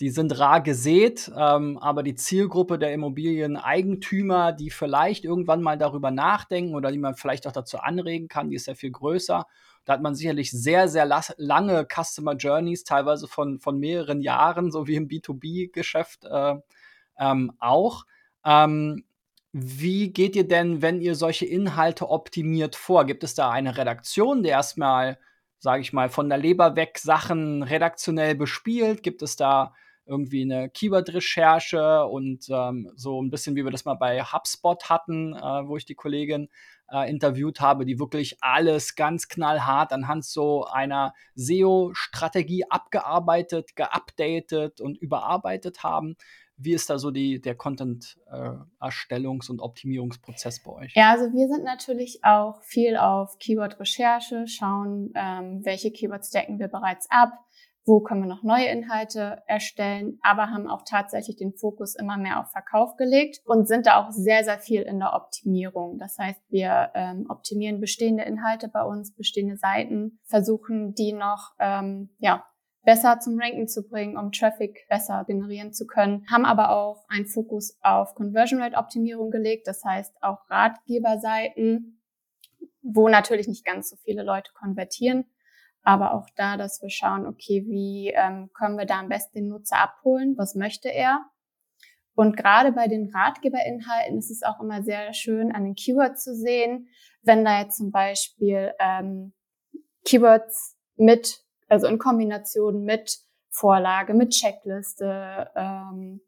die 0.00 0.10
sind 0.10 0.38
rar 0.38 0.60
gesät, 0.60 1.32
ähm, 1.34 1.78
aber 1.78 2.02
die 2.02 2.16
Zielgruppe 2.16 2.78
der 2.78 2.92
Immobilieneigentümer, 2.92 4.52
die 4.52 4.70
vielleicht 4.70 5.24
irgendwann 5.24 5.62
mal 5.62 5.78
darüber 5.78 6.10
nachdenken 6.10 6.74
oder 6.74 6.92
die 6.92 6.98
man 6.98 7.14
vielleicht 7.14 7.46
auch 7.46 7.52
dazu 7.52 7.78
anregen 7.78 8.28
kann, 8.28 8.50
die 8.50 8.56
ist 8.56 8.66
ja 8.66 8.74
viel 8.74 8.90
größer. 8.90 9.46
Da 9.84 9.94
hat 9.94 10.02
man 10.02 10.14
sicherlich 10.14 10.50
sehr, 10.50 10.88
sehr 10.88 11.08
lange 11.36 11.86
Customer 11.86 12.34
Journeys, 12.34 12.84
teilweise 12.84 13.26
von, 13.26 13.58
von 13.58 13.78
mehreren 13.78 14.20
Jahren, 14.20 14.70
so 14.70 14.86
wie 14.86 14.94
im 14.94 15.08
B2B-Geschäft 15.08 16.24
äh, 16.24 16.54
ähm, 17.18 17.52
auch. 17.58 18.04
Ähm, 18.44 19.04
wie 19.52 20.12
geht 20.12 20.34
ihr 20.34 20.48
denn, 20.48 20.80
wenn 20.80 21.00
ihr 21.00 21.14
solche 21.14 21.46
Inhalte 21.46 22.08
optimiert 22.08 22.74
vor? 22.76 23.04
Gibt 23.04 23.22
es 23.24 23.34
da 23.34 23.50
eine 23.50 23.76
Redaktion, 23.76 24.42
die 24.42 24.48
erstmal, 24.48 25.18
sage 25.58 25.82
ich 25.82 25.92
mal, 25.92 26.08
von 26.08 26.28
der 26.28 26.38
Leber 26.38 26.74
weg 26.76 26.98
Sachen 26.98 27.62
redaktionell 27.62 28.34
bespielt? 28.34 29.02
Gibt 29.02 29.20
es 29.20 29.36
da 29.36 29.74
irgendwie 30.06 30.42
eine 30.42 30.70
Keyword-Recherche 30.70 32.04
und 32.06 32.48
ähm, 32.50 32.90
so 32.96 33.22
ein 33.22 33.30
bisschen, 33.30 33.54
wie 33.54 33.64
wir 33.64 33.70
das 33.70 33.84
mal 33.84 33.94
bei 33.94 34.22
HubSpot 34.22 34.88
hatten, 34.88 35.34
äh, 35.34 35.66
wo 35.66 35.76
ich 35.76 35.84
die 35.84 35.94
Kollegin 35.94 36.48
äh, 36.92 37.08
interviewt 37.10 37.60
habe, 37.60 37.84
die 37.84 37.98
wirklich 37.98 38.36
alles 38.40 38.94
ganz 38.94 39.28
knallhart 39.28 39.92
anhand 39.92 40.24
so 40.24 40.64
einer 40.64 41.14
SEO-Strategie 41.34 42.64
abgearbeitet, 42.70 43.74
geupdatet 43.74 44.80
und 44.80 44.98
überarbeitet 44.98 45.82
haben. 45.82 46.16
Wie 46.58 46.74
ist 46.74 46.90
da 46.90 46.98
so 46.98 47.10
die, 47.10 47.40
der 47.40 47.56
Content-Erstellungs- 47.56 49.48
äh, 49.48 49.52
und 49.52 49.60
Optimierungsprozess 49.60 50.62
bei 50.62 50.72
euch? 50.72 50.92
Ja, 50.94 51.10
also 51.10 51.32
wir 51.32 51.48
sind 51.48 51.64
natürlich 51.64 52.22
auch 52.22 52.62
viel 52.62 52.96
auf 52.96 53.38
Keyword-Recherche, 53.38 54.46
schauen, 54.46 55.12
ähm, 55.16 55.64
welche 55.64 55.90
Keywords 55.90 56.30
decken 56.30 56.58
wir 56.58 56.68
bereits 56.68 57.10
ab, 57.10 57.32
wo 57.84 58.00
können 58.00 58.22
wir 58.22 58.28
noch 58.28 58.42
neue 58.42 58.66
Inhalte 58.66 59.42
erstellen, 59.46 60.18
aber 60.22 60.50
haben 60.50 60.68
auch 60.68 60.82
tatsächlich 60.88 61.36
den 61.36 61.52
Fokus 61.52 61.94
immer 61.94 62.16
mehr 62.16 62.40
auf 62.40 62.50
Verkauf 62.50 62.96
gelegt 62.96 63.40
und 63.44 63.66
sind 63.66 63.86
da 63.86 63.96
auch 63.96 64.10
sehr, 64.10 64.44
sehr 64.44 64.58
viel 64.58 64.82
in 64.82 65.00
der 65.00 65.14
Optimierung. 65.14 65.98
Das 65.98 66.16
heißt, 66.18 66.40
wir 66.48 66.90
ähm, 66.94 67.26
optimieren 67.28 67.80
bestehende 67.80 68.22
Inhalte 68.24 68.68
bei 68.68 68.82
uns, 68.82 69.14
bestehende 69.14 69.56
Seiten, 69.56 70.18
versuchen 70.24 70.94
die 70.94 71.12
noch 71.12 71.52
ähm, 71.58 72.10
ja, 72.18 72.44
besser 72.84 73.18
zum 73.20 73.38
Ranken 73.38 73.68
zu 73.68 73.86
bringen, 73.88 74.16
um 74.16 74.32
Traffic 74.32 74.86
besser 74.88 75.24
generieren 75.26 75.72
zu 75.72 75.86
können, 75.86 76.24
haben 76.30 76.44
aber 76.44 76.70
auch 76.70 77.04
einen 77.08 77.26
Fokus 77.26 77.78
auf 77.82 78.14
Conversion 78.14 78.60
Rate 78.60 78.76
Optimierung 78.76 79.30
gelegt. 79.30 79.66
Das 79.66 79.84
heißt 79.84 80.22
auch 80.22 80.38
Ratgeberseiten, 80.48 82.00
wo 82.82 83.08
natürlich 83.08 83.48
nicht 83.48 83.64
ganz 83.64 83.90
so 83.90 83.96
viele 83.96 84.22
Leute 84.22 84.52
konvertieren, 84.54 85.24
aber 85.82 86.14
auch 86.14 86.28
da, 86.36 86.56
dass 86.56 86.80
wir 86.80 86.90
schauen, 86.90 87.26
okay, 87.26 87.64
wie 87.66 88.12
ähm, 88.14 88.50
können 88.52 88.78
wir 88.78 88.86
da 88.86 89.00
am 89.00 89.08
besten 89.08 89.38
den 89.38 89.48
Nutzer 89.48 89.78
abholen? 89.78 90.34
Was 90.38 90.54
möchte 90.54 90.88
er? 90.88 91.24
Und 92.14 92.36
gerade 92.36 92.72
bei 92.72 92.88
den 92.88 93.10
Ratgeberinhalten 93.12 94.18
ist 94.18 94.30
es 94.30 94.42
auch 94.42 94.60
immer 94.60 94.82
sehr 94.82 95.12
schön, 95.14 95.52
an 95.52 95.64
den 95.64 95.74
Keywords 95.74 96.22
zu 96.22 96.34
sehen, 96.36 96.88
wenn 97.22 97.44
da 97.44 97.60
jetzt 97.60 97.78
zum 97.78 97.90
Beispiel 97.90 98.72
ähm, 98.78 99.32
Keywords 100.04 100.76
mit, 100.96 101.40
also 101.68 101.86
in 101.86 101.98
Kombination 101.98 102.84
mit 102.84 103.18
Vorlage, 103.50 104.14
mit 104.14 104.30
Checkliste 104.30 105.50
ähm, 105.56 106.20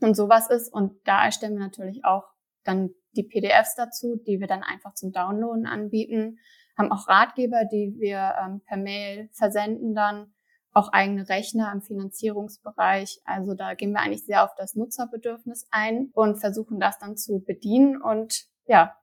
und 0.00 0.14
sowas 0.14 0.50
ist. 0.50 0.72
Und 0.72 1.06
da 1.06 1.24
erstellen 1.24 1.54
wir 1.54 1.64
natürlich 1.64 2.04
auch 2.04 2.24
dann 2.64 2.90
die 3.12 3.22
PDFs 3.22 3.74
dazu, 3.76 4.16
die 4.26 4.40
wir 4.40 4.46
dann 4.46 4.62
einfach 4.62 4.94
zum 4.94 5.12
Downloaden 5.12 5.66
anbieten 5.66 6.38
haben 6.76 6.92
auch 6.92 7.08
Ratgeber, 7.08 7.64
die 7.64 7.94
wir 7.98 8.34
ähm, 8.42 8.60
per 8.66 8.76
Mail 8.76 9.28
versenden 9.32 9.94
dann, 9.94 10.32
auch 10.72 10.92
eigene 10.92 11.26
Rechner 11.28 11.72
im 11.72 11.80
Finanzierungsbereich. 11.80 13.22
Also 13.24 13.54
da 13.54 13.74
gehen 13.74 13.92
wir 13.92 14.00
eigentlich 14.00 14.26
sehr 14.26 14.44
auf 14.44 14.54
das 14.56 14.74
Nutzerbedürfnis 14.74 15.66
ein 15.70 16.10
und 16.12 16.38
versuchen 16.38 16.78
das 16.78 16.98
dann 16.98 17.16
zu 17.16 17.42
bedienen 17.42 18.00
und 18.00 18.44
ja, 18.66 18.94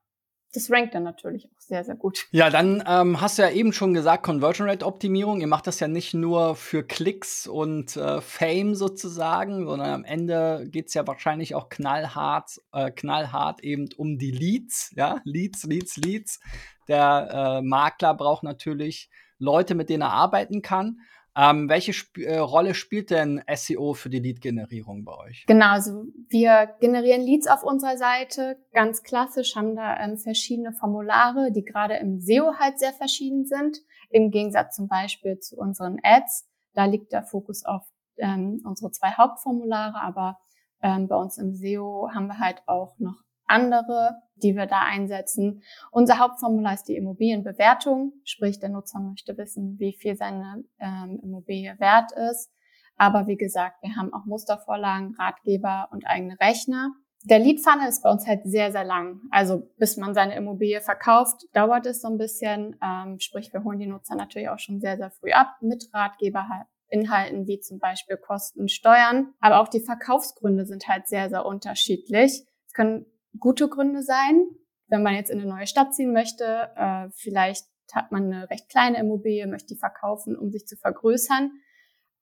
das 0.54 0.70
rankt 0.70 0.94
dann 0.94 1.04
natürlich 1.04 1.48
auch 1.48 1.60
sehr, 1.60 1.84
sehr 1.84 1.96
gut. 1.96 2.28
Ja, 2.32 2.50
dann 2.50 2.84
ähm, 2.88 3.20
hast 3.20 3.38
du 3.38 3.42
ja 3.42 3.50
eben 3.50 3.74
schon 3.74 3.94
gesagt, 3.94 4.24
Conversion 4.24 4.70
Rate 4.70 4.86
Optimierung. 4.86 5.42
Ihr 5.42 5.48
macht 5.48 5.66
das 5.66 5.80
ja 5.80 5.88
nicht 5.88 6.14
nur 6.14 6.56
für 6.56 6.84
Klicks 6.84 7.48
und 7.48 7.98
äh, 7.98 8.22
Fame 8.22 8.76
sozusagen, 8.76 9.66
sondern 9.66 9.90
am 9.90 10.04
Ende 10.04 10.68
geht 10.70 10.88
es 10.88 10.94
ja 10.94 11.08
wahrscheinlich 11.08 11.56
auch 11.56 11.70
knallhart, 11.70 12.62
äh, 12.72 12.92
knallhart 12.92 13.64
eben 13.64 13.90
um 13.98 14.20
die 14.20 14.32
Leads. 14.32 14.94
Ja, 14.96 15.22
Leads, 15.24 15.64
Leads, 15.64 15.98
Leads. 15.98 16.40
Der 16.88 17.30
äh, 17.32 17.62
Makler 17.64 18.14
braucht 18.14 18.44
natürlich 18.44 19.10
Leute, 19.40 19.74
mit 19.74 19.90
denen 19.90 20.04
er 20.04 20.12
arbeiten 20.12 20.62
kann. 20.62 21.00
Ähm, 21.36 21.68
welche 21.68 21.92
Sp 21.98 22.22
äh, 22.22 22.38
Rolle 22.38 22.76
spielt 22.76 23.10
denn 23.10 23.44
SEO 23.52 23.94
für 23.94 24.10
die 24.10 24.20
Lead-Generierung 24.20 25.04
bei 25.04 25.18
euch? 25.18 25.46
Genau, 25.48 25.72
also 25.72 26.06
wir 26.30 26.76
generieren 26.80 27.22
Leads 27.22 27.48
auf 27.48 27.64
unserer 27.64 27.98
Seite. 27.98 28.58
Ganz 28.72 29.02
klassisch 29.02 29.56
haben 29.56 29.76
da 29.76 30.00
ähm, 30.00 30.18
verschiedene 30.18 30.74
Formulare, 30.74 31.52
die 31.52 31.66
gerade 31.66 31.96
im 31.96 32.20
SEO 32.20 32.54
halt 32.60 32.78
sehr 32.78 32.94
verschieden 32.94 33.46
sind. 33.46 33.80
Im 34.10 34.30
Gegensatz 34.30 34.76
zum 34.76 34.88
Beispiel 34.88 35.40
zu 35.40 35.58
unseren 35.58 35.98
Ads. 36.04 36.48
Da 36.74 36.86
liegt 36.86 37.12
der 37.12 37.24
Fokus 37.24 37.66
auf 37.66 37.84
ähm, 38.18 38.62
unsere 38.64 38.92
zwei 38.92 39.12
Hauptformulare, 39.12 40.00
aber 40.02 40.38
ähm, 40.84 41.08
bei 41.08 41.16
uns 41.16 41.40
im 41.40 41.56
SEO 41.56 42.10
haben 42.14 42.28
wir 42.28 42.40
halt 42.40 42.62
auch 42.68 43.00
noch 43.00 43.24
andere, 43.54 44.22
die 44.36 44.56
wir 44.56 44.66
da 44.66 44.82
einsetzen. 44.82 45.62
Unser 45.92 46.20
Hauptformular 46.20 46.74
ist 46.74 46.88
die 46.88 46.96
Immobilienbewertung, 46.96 48.14
sprich 48.24 48.60
der 48.60 48.70
Nutzer 48.70 49.00
möchte 49.00 49.38
wissen, 49.38 49.80
wie 49.80 49.94
viel 49.94 50.16
seine 50.16 50.64
ähm, 50.80 51.20
Immobilie 51.24 51.80
wert 51.80 52.12
ist. 52.32 52.52
Aber 52.98 53.28
wie 53.28 53.38
gesagt, 53.38 53.82
wir 53.82 53.96
haben 53.96 54.14
auch 54.14 54.26
Mustervorlagen, 54.26 55.16
Ratgeber 55.18 55.88
und 55.92 56.06
eigene 56.06 56.40
Rechner. 56.40 56.92
Der 57.26 57.40
Lead 57.40 57.62
Funnel 57.62 57.88
ist 57.88 58.04
bei 58.04 58.12
uns 58.12 58.28
halt 58.28 58.42
sehr, 58.44 58.72
sehr 58.72 58.84
lang. 58.84 59.22
Also 59.32 59.70
bis 59.78 59.96
man 59.96 60.14
seine 60.14 60.36
Immobilie 60.36 60.82
verkauft, 60.82 61.44
dauert 61.54 61.86
es 61.86 62.02
so 62.02 62.10
ein 62.10 62.18
bisschen. 62.18 62.76
Ähm, 62.84 63.20
sprich, 63.20 63.54
wir 63.54 63.64
holen 63.64 63.80
die 63.80 63.88
Nutzer 63.88 64.16
natürlich 64.16 64.50
auch 64.50 64.60
schon 64.60 64.82
sehr, 64.82 64.98
sehr 64.98 65.10
früh 65.10 65.32
ab 65.32 65.56
mit 65.62 65.90
Ratgeber, 65.94 66.46
Inhalten 66.90 67.48
wie 67.48 67.60
zum 67.60 67.80
Beispiel 67.80 68.18
Kosten, 68.18 68.68
Steuern. 68.68 69.34
Aber 69.40 69.62
auch 69.62 69.68
die 69.68 69.80
Verkaufsgründe 69.80 70.66
sind 70.66 70.88
halt 70.88 71.08
sehr, 71.08 71.30
sehr 71.30 71.46
unterschiedlich. 71.46 72.46
Es 72.68 72.74
können 72.74 73.06
gute 73.40 73.68
Gründe 73.68 74.04
sein, 74.04 74.46
wenn 74.88 75.04
man 75.04 75.16
jetzt 75.16 75.30
in 75.30 75.40
eine 75.40 75.50
neue 75.50 75.68
Stadt 75.68 75.94
ziehen 75.94 76.14
möchte. 76.14 76.70
Äh, 76.76 77.10
vielleicht 77.16 77.66
hat 77.94 78.12
man 78.12 78.32
eine 78.32 78.50
recht 78.50 78.70
kleine 78.70 79.00
Immobilie, 79.00 79.48
möchte 79.48 79.74
die 79.74 79.80
verkaufen, 79.80 80.38
um 80.38 80.52
sich 80.52 80.66
zu 80.66 80.76
vergrößern. 80.78 81.52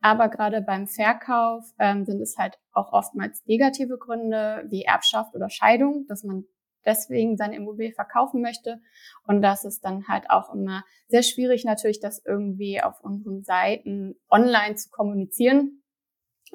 Aber 0.01 0.30
gerade 0.30 0.62
beim 0.62 0.88
Verkauf 0.88 1.63
ähm, 1.77 2.06
sind 2.06 2.22
es 2.22 2.36
halt 2.38 2.58
auch 2.72 2.91
oftmals 2.91 3.44
negative 3.46 3.98
Gründe 4.00 4.65
wie 4.68 4.84
Erbschaft 4.84 5.36
oder 5.36 5.50
Scheidung, 5.50 6.06
dass 6.08 6.24
man 6.24 6.46
deswegen 6.86 7.38
seine 7.38 7.56
Immobilie 7.56 7.94
verkaufen 7.94 8.41
möchte. 8.41 8.82
Und 9.27 9.44
das 9.44 9.63
ist 9.63 9.86
dann 9.86 10.08
halt 10.08 10.30
auch 10.30 10.53
immer 10.53 10.84
sehr 11.08 11.22
schwierig, 11.22 11.65
natürlich 11.65 12.00
das 12.00 12.24
irgendwie 12.25 12.82
auf 12.82 13.01
unseren 13.01 13.44
Seiten 13.44 14.15
online 14.30 14.75
zu 14.75 14.89
kommunizieren. 14.89 15.80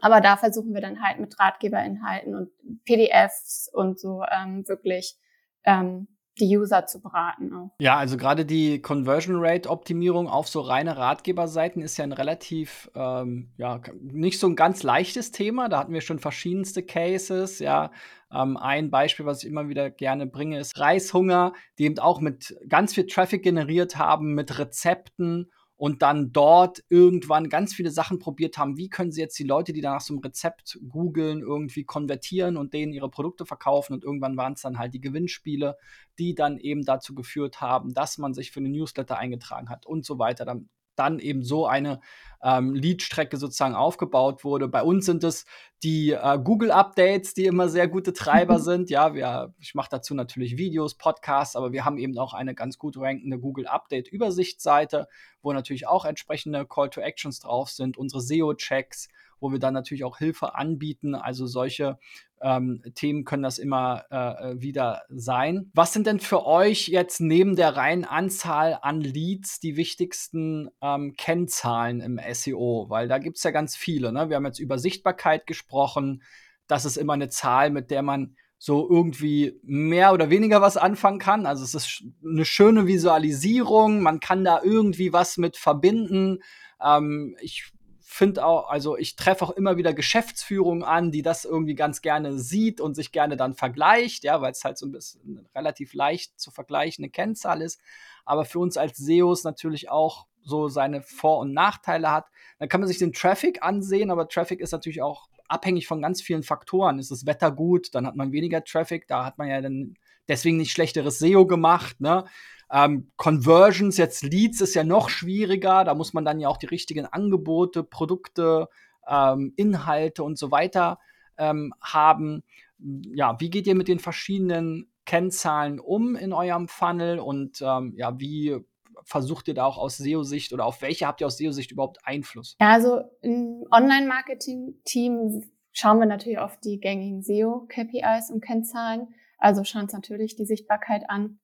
Aber 0.00 0.20
da 0.20 0.36
versuchen 0.36 0.74
wir 0.74 0.80
dann 0.80 1.02
halt 1.02 1.18
mit 1.18 1.38
Ratgeberinhalten 1.38 2.34
und 2.34 2.50
PDFs 2.84 3.70
und 3.72 3.98
so 3.98 4.22
ähm, 4.30 4.66
wirklich 4.68 5.16
ähm, 5.64 6.08
die 6.38 6.56
User 6.56 6.86
zu 6.86 7.00
beraten 7.00 7.52
auch. 7.54 7.70
Ja, 7.80 7.96
also 7.96 8.16
gerade 8.16 8.44
die 8.44 8.82
Conversion 8.82 9.36
Rate 9.38 9.70
Optimierung 9.70 10.28
auf 10.28 10.48
so 10.48 10.60
reine 10.60 10.96
Ratgeberseiten 10.96 11.82
ist 11.82 11.96
ja 11.96 12.04
ein 12.04 12.12
relativ, 12.12 12.90
ähm, 12.94 13.52
ja, 13.56 13.80
nicht 14.00 14.38
so 14.38 14.46
ein 14.46 14.56
ganz 14.56 14.82
leichtes 14.82 15.32
Thema. 15.32 15.68
Da 15.68 15.78
hatten 15.78 15.94
wir 15.94 16.02
schon 16.02 16.18
verschiedenste 16.18 16.82
Cases. 16.82 17.58
Ja, 17.58 17.90
ähm, 18.30 18.56
ein 18.56 18.90
Beispiel, 18.90 19.24
was 19.24 19.42
ich 19.42 19.50
immer 19.50 19.68
wieder 19.68 19.90
gerne 19.90 20.26
bringe, 20.26 20.58
ist 20.58 20.78
Reishunger, 20.78 21.54
die 21.78 21.84
eben 21.84 21.98
auch 21.98 22.20
mit 22.20 22.54
ganz 22.68 22.94
viel 22.94 23.06
Traffic 23.06 23.42
generiert 23.42 23.96
haben, 23.96 24.34
mit 24.34 24.58
Rezepten 24.58 25.50
und 25.76 26.00
dann 26.02 26.32
dort 26.32 26.82
irgendwann 26.88 27.48
ganz 27.48 27.74
viele 27.74 27.90
Sachen 27.90 28.18
probiert 28.18 28.56
haben. 28.56 28.78
Wie 28.78 28.88
können 28.88 29.12
sie 29.12 29.20
jetzt 29.20 29.38
die 29.38 29.44
Leute, 29.44 29.72
die 29.72 29.82
da 29.82 29.94
nach 29.94 30.00
so 30.00 30.14
einem 30.14 30.22
Rezept 30.22 30.78
googeln, 30.88 31.40
irgendwie 31.40 31.84
konvertieren 31.84 32.56
und 32.56 32.72
denen 32.72 32.92
ihre 32.92 33.10
Produkte 33.10 33.44
verkaufen? 33.44 33.92
Und 33.92 34.02
irgendwann 34.02 34.36
waren 34.36 34.54
es 34.54 34.62
dann 34.62 34.78
halt 34.78 34.94
die 34.94 35.00
Gewinnspiele, 35.00 35.76
die 36.18 36.34
dann 36.34 36.56
eben 36.58 36.84
dazu 36.84 37.14
geführt 37.14 37.60
haben, 37.60 37.92
dass 37.92 38.16
man 38.16 38.32
sich 38.32 38.52
für 38.52 38.60
eine 38.60 38.70
Newsletter 38.70 39.18
eingetragen 39.18 39.68
hat 39.68 39.84
und 39.84 40.06
so 40.06 40.18
weiter. 40.18 40.46
Dann 40.46 40.68
dann 40.98 41.18
eben 41.18 41.42
so 41.42 41.66
eine 41.66 42.00
ähm, 42.42 42.74
Lead-Strecke 42.74 43.36
sozusagen 43.36 43.74
aufgebaut 43.74 44.44
wurde. 44.44 44.68
Bei 44.68 44.82
uns 44.82 45.06
sind 45.06 45.24
es 45.24 45.46
die 45.82 46.12
äh, 46.12 46.38
Google-Updates, 46.42 47.34
die 47.34 47.46
immer 47.46 47.68
sehr 47.68 47.88
gute 47.88 48.12
Treiber 48.12 48.58
sind. 48.60 48.90
Ja, 48.90 49.14
wir, 49.14 49.54
ich 49.58 49.74
mache 49.74 49.88
dazu 49.90 50.14
natürlich 50.14 50.56
Videos, 50.56 50.94
Podcasts, 50.96 51.56
aber 51.56 51.72
wir 51.72 51.84
haben 51.84 51.98
eben 51.98 52.16
auch 52.18 52.34
eine 52.34 52.54
ganz 52.54 52.78
gut 52.78 52.96
rankende 52.98 53.38
Google-Update-Übersichtsseite, 53.38 55.08
wo 55.42 55.52
natürlich 55.52 55.86
auch 55.86 56.04
entsprechende 56.04 56.66
Call-to-Actions 56.66 57.40
drauf 57.40 57.70
sind, 57.70 57.96
unsere 57.96 58.20
SEO-Checks, 58.20 59.08
wo 59.40 59.52
wir 59.52 59.58
dann 59.58 59.74
natürlich 59.74 60.04
auch 60.04 60.18
Hilfe 60.18 60.54
anbieten. 60.54 61.14
Also 61.14 61.46
solche 61.46 61.98
ähm, 62.40 62.82
Themen 62.94 63.24
können 63.24 63.42
das 63.42 63.58
immer 63.58 64.04
äh, 64.10 64.16
äh, 64.52 64.60
wieder 64.60 65.02
sein. 65.08 65.70
Was 65.74 65.92
sind 65.92 66.06
denn 66.06 66.20
für 66.20 66.44
euch 66.46 66.88
jetzt 66.88 67.20
neben 67.20 67.56
der 67.56 67.76
reinen 67.76 68.04
Anzahl 68.04 68.78
an 68.82 69.00
Leads 69.00 69.60
die 69.60 69.76
wichtigsten 69.76 70.68
ähm, 70.82 71.14
Kennzahlen 71.16 72.00
im 72.00 72.20
SEO? 72.32 72.86
Weil 72.88 73.08
da 73.08 73.18
gibt 73.18 73.38
es 73.38 73.42
ja 73.42 73.50
ganz 73.50 73.76
viele. 73.76 74.12
Ne? 74.12 74.28
Wir 74.28 74.36
haben 74.36 74.46
jetzt 74.46 74.58
über 74.58 74.78
Sichtbarkeit 74.78 75.46
gesprochen. 75.46 76.22
Das 76.66 76.84
ist 76.84 76.96
immer 76.96 77.14
eine 77.14 77.28
Zahl, 77.28 77.70
mit 77.70 77.90
der 77.90 78.02
man 78.02 78.36
so 78.58 78.88
irgendwie 78.88 79.58
mehr 79.62 80.12
oder 80.12 80.30
weniger 80.30 80.62
was 80.62 80.76
anfangen 80.76 81.18
kann. 81.18 81.46
Also 81.46 81.64
es 81.64 81.74
ist 81.74 82.04
eine 82.24 82.44
schöne 82.44 82.86
Visualisierung, 82.86 84.00
man 84.02 84.20
kann 84.20 84.44
da 84.44 84.60
irgendwie 84.62 85.12
was 85.12 85.36
mit 85.36 85.56
verbinden. 85.56 86.38
Ähm, 86.82 87.36
ich 87.40 87.72
finde 88.08 88.46
auch, 88.46 88.70
also 88.70 88.96
ich 88.96 89.16
treffe 89.16 89.44
auch 89.44 89.50
immer 89.50 89.76
wieder 89.76 89.92
Geschäftsführungen 89.92 90.84
an, 90.84 91.10
die 91.10 91.22
das 91.22 91.44
irgendwie 91.44 91.74
ganz 91.74 92.02
gerne 92.02 92.38
sieht 92.38 92.80
und 92.80 92.94
sich 92.94 93.10
gerne 93.10 93.36
dann 93.36 93.54
vergleicht, 93.54 94.22
ja, 94.22 94.40
weil 94.40 94.52
es 94.52 94.64
halt 94.64 94.78
so 94.78 94.86
ein 94.86 94.92
bisschen 94.92 95.48
relativ 95.56 95.92
leicht 95.92 96.38
zu 96.38 96.52
vergleichende 96.52 97.10
Kennzahl 97.10 97.60
ist. 97.60 97.80
Aber 98.24 98.44
für 98.44 98.60
uns 98.60 98.76
als 98.76 98.96
SEOs 98.96 99.42
natürlich 99.42 99.90
auch 99.90 100.26
so 100.42 100.68
seine 100.68 101.02
Vor- 101.02 101.40
und 101.40 101.52
Nachteile 101.52 102.12
hat. 102.12 102.26
Dann 102.60 102.68
kann 102.68 102.80
man 102.80 102.86
sich 102.86 102.98
den 102.98 103.12
Traffic 103.12 103.62
ansehen, 103.62 104.12
aber 104.12 104.28
Traffic 104.28 104.60
ist 104.60 104.70
natürlich 104.70 105.02
auch 105.02 105.28
abhängig 105.48 105.88
von 105.88 106.00
ganz 106.00 106.22
vielen 106.22 106.44
Faktoren. 106.44 107.00
Ist 107.00 107.10
das 107.10 107.26
Wetter 107.26 107.50
gut, 107.50 107.92
dann 107.94 108.06
hat 108.06 108.14
man 108.14 108.30
weniger 108.30 108.62
Traffic, 108.62 109.08
da 109.08 109.24
hat 109.24 109.36
man 109.36 109.48
ja 109.48 109.60
dann 109.60 109.96
deswegen 110.28 110.58
nicht 110.58 110.70
schlechteres 110.70 111.18
SEO 111.18 111.46
gemacht, 111.46 112.00
ne? 112.00 112.24
Ähm, 112.70 113.10
Conversions, 113.16 113.96
jetzt 113.96 114.22
Leads 114.22 114.60
ist 114.60 114.74
ja 114.74 114.84
noch 114.84 115.08
schwieriger. 115.08 115.84
Da 115.84 115.94
muss 115.94 116.12
man 116.12 116.24
dann 116.24 116.40
ja 116.40 116.48
auch 116.48 116.56
die 116.56 116.66
richtigen 116.66 117.06
Angebote, 117.06 117.82
Produkte, 117.82 118.68
ähm, 119.08 119.52
Inhalte 119.56 120.24
und 120.24 120.38
so 120.38 120.50
weiter 120.50 120.98
ähm, 121.38 121.72
haben. 121.80 122.42
Ja, 122.78 123.36
wie 123.40 123.50
geht 123.50 123.66
ihr 123.66 123.74
mit 123.74 123.88
den 123.88 123.98
verschiedenen 123.98 124.90
Kennzahlen 125.04 125.78
um 125.78 126.16
in 126.16 126.32
eurem 126.32 126.68
Funnel 126.68 127.20
und 127.20 127.62
ähm, 127.62 127.94
ja, 127.96 128.18
wie 128.18 128.56
versucht 129.04 129.46
ihr 129.48 129.54
da 129.54 129.64
auch 129.64 129.78
aus 129.78 129.96
SEO-Sicht 129.98 130.52
oder 130.52 130.66
auf 130.66 130.82
welche 130.82 131.06
habt 131.06 131.20
ihr 131.20 131.28
aus 131.28 131.38
SEO-Sicht 131.38 131.70
überhaupt 131.70 131.98
Einfluss? 132.04 132.56
Ja, 132.60 132.72
also 132.72 133.02
im 133.22 133.64
Online-Marketing-Team 133.70 135.44
schauen 135.72 135.98
wir 135.98 136.06
natürlich 136.06 136.38
auf 136.38 136.58
die 136.58 136.80
gängigen 136.80 137.22
SEO-KPIs 137.22 138.30
und 138.32 138.42
Kennzahlen. 138.42 139.14
Also 139.38 139.62
schauen 139.64 139.82
uns 139.82 139.92
natürlich 139.92 140.34
die 140.34 140.46
Sichtbarkeit 140.46 141.08
an, 141.08 141.38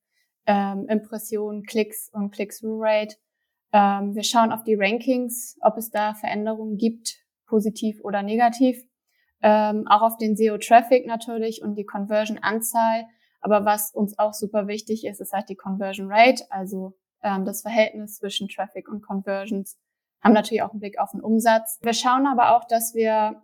ähm, 0.46 0.86
Impressionen, 0.88 1.64
Klicks 1.64 2.10
und 2.12 2.30
Click-Through-Rate. 2.32 3.16
Ähm, 3.72 4.14
wir 4.14 4.22
schauen 4.22 4.52
auf 4.52 4.64
die 4.64 4.74
Rankings, 4.74 5.56
ob 5.62 5.76
es 5.76 5.90
da 5.90 6.14
Veränderungen 6.14 6.76
gibt, 6.76 7.16
positiv 7.46 8.00
oder 8.02 8.22
negativ. 8.22 8.82
Ähm, 9.42 9.86
auch 9.88 10.02
auf 10.02 10.18
den 10.18 10.36
SEO-Traffic 10.36 11.06
natürlich 11.06 11.62
und 11.62 11.74
die 11.74 11.84
Conversion-Anzahl. 11.84 13.06
Aber 13.40 13.64
was 13.64 13.90
uns 13.92 14.18
auch 14.18 14.34
super 14.34 14.68
wichtig 14.68 15.04
ist, 15.04 15.20
ist 15.20 15.32
halt 15.32 15.48
die 15.48 15.56
Conversion 15.56 16.10
Rate, 16.10 16.44
also 16.50 16.94
ähm, 17.22 17.44
das 17.44 17.62
Verhältnis 17.62 18.18
zwischen 18.18 18.48
Traffic 18.48 18.88
und 18.88 19.02
Conversions. 19.02 19.78
Haben 20.22 20.34
natürlich 20.34 20.62
auch 20.62 20.70
einen 20.70 20.80
Blick 20.80 21.00
auf 21.00 21.10
den 21.10 21.20
Umsatz. 21.20 21.78
Wir 21.82 21.94
schauen 21.94 22.26
aber 22.26 22.56
auch, 22.56 22.64
dass 22.68 22.94
wir 22.94 23.42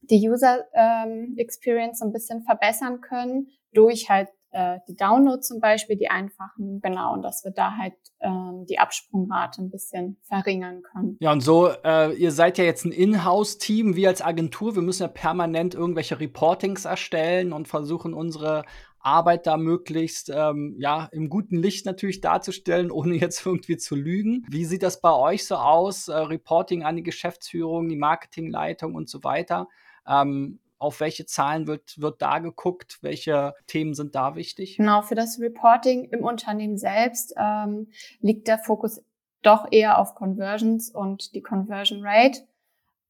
die 0.00 0.28
User 0.28 0.64
ähm, 0.74 1.34
Experience 1.36 2.00
so 2.00 2.04
ein 2.04 2.12
bisschen 2.12 2.42
verbessern 2.42 3.00
können 3.00 3.48
durch 3.72 4.08
halt 4.10 4.28
äh, 4.50 4.78
die 4.88 4.94
Download 4.94 5.40
zum 5.40 5.60
Beispiel, 5.60 5.96
die 5.96 6.08
einfachen, 6.08 6.80
genau, 6.80 7.12
und 7.12 7.22
dass 7.22 7.44
wir 7.44 7.50
da 7.50 7.76
halt 7.76 7.94
ähm, 8.20 8.64
die 8.68 8.78
Absprungrate 8.78 9.62
ein 9.62 9.70
bisschen 9.70 10.18
verringern 10.22 10.82
können. 10.82 11.16
Ja, 11.20 11.32
und 11.32 11.40
so, 11.40 11.68
äh, 11.84 12.14
ihr 12.14 12.32
seid 12.32 12.58
ja 12.58 12.64
jetzt 12.64 12.84
ein 12.84 12.92
Inhouse-Team, 12.92 13.94
wir 13.94 14.08
als 14.08 14.22
Agentur, 14.22 14.74
wir 14.74 14.82
müssen 14.82 15.02
ja 15.02 15.08
permanent 15.08 15.74
irgendwelche 15.74 16.18
Reportings 16.18 16.86
erstellen 16.86 17.52
und 17.52 17.68
versuchen 17.68 18.14
unsere 18.14 18.64
Arbeit 19.00 19.46
da 19.46 19.56
möglichst 19.56 20.30
ähm, 20.34 20.76
ja 20.78 21.08
im 21.12 21.28
guten 21.28 21.56
Licht 21.56 21.86
natürlich 21.86 22.20
darzustellen, 22.20 22.90
ohne 22.90 23.14
jetzt 23.14 23.44
irgendwie 23.44 23.76
zu 23.76 23.94
lügen. 23.94 24.46
Wie 24.48 24.64
sieht 24.64 24.82
das 24.82 25.00
bei 25.00 25.12
euch 25.12 25.46
so 25.46 25.56
aus? 25.56 26.08
Äh, 26.08 26.16
Reporting 26.16 26.84
an 26.84 26.96
die 26.96 27.02
Geschäftsführung, 27.02 27.88
die 27.88 27.96
Marketingleitung 27.96 28.94
und 28.94 29.08
so 29.08 29.22
weiter. 29.24 29.68
Ähm, 30.06 30.58
auf 30.78 31.00
welche 31.00 31.26
Zahlen 31.26 31.66
wird, 31.66 32.00
wird 32.00 32.22
da 32.22 32.38
geguckt? 32.38 32.98
Welche 33.02 33.54
Themen 33.66 33.94
sind 33.94 34.14
da 34.14 34.34
wichtig? 34.36 34.76
Genau, 34.76 35.02
für 35.02 35.14
das 35.14 35.40
Reporting 35.40 36.04
im 36.10 36.24
Unternehmen 36.24 36.78
selbst 36.78 37.34
ähm, 37.36 37.88
liegt 38.20 38.48
der 38.48 38.58
Fokus 38.58 39.02
doch 39.42 39.66
eher 39.70 39.98
auf 39.98 40.14
Conversions 40.14 40.90
und 40.90 41.34
die 41.34 41.42
Conversion 41.42 42.00
Rate. 42.02 42.40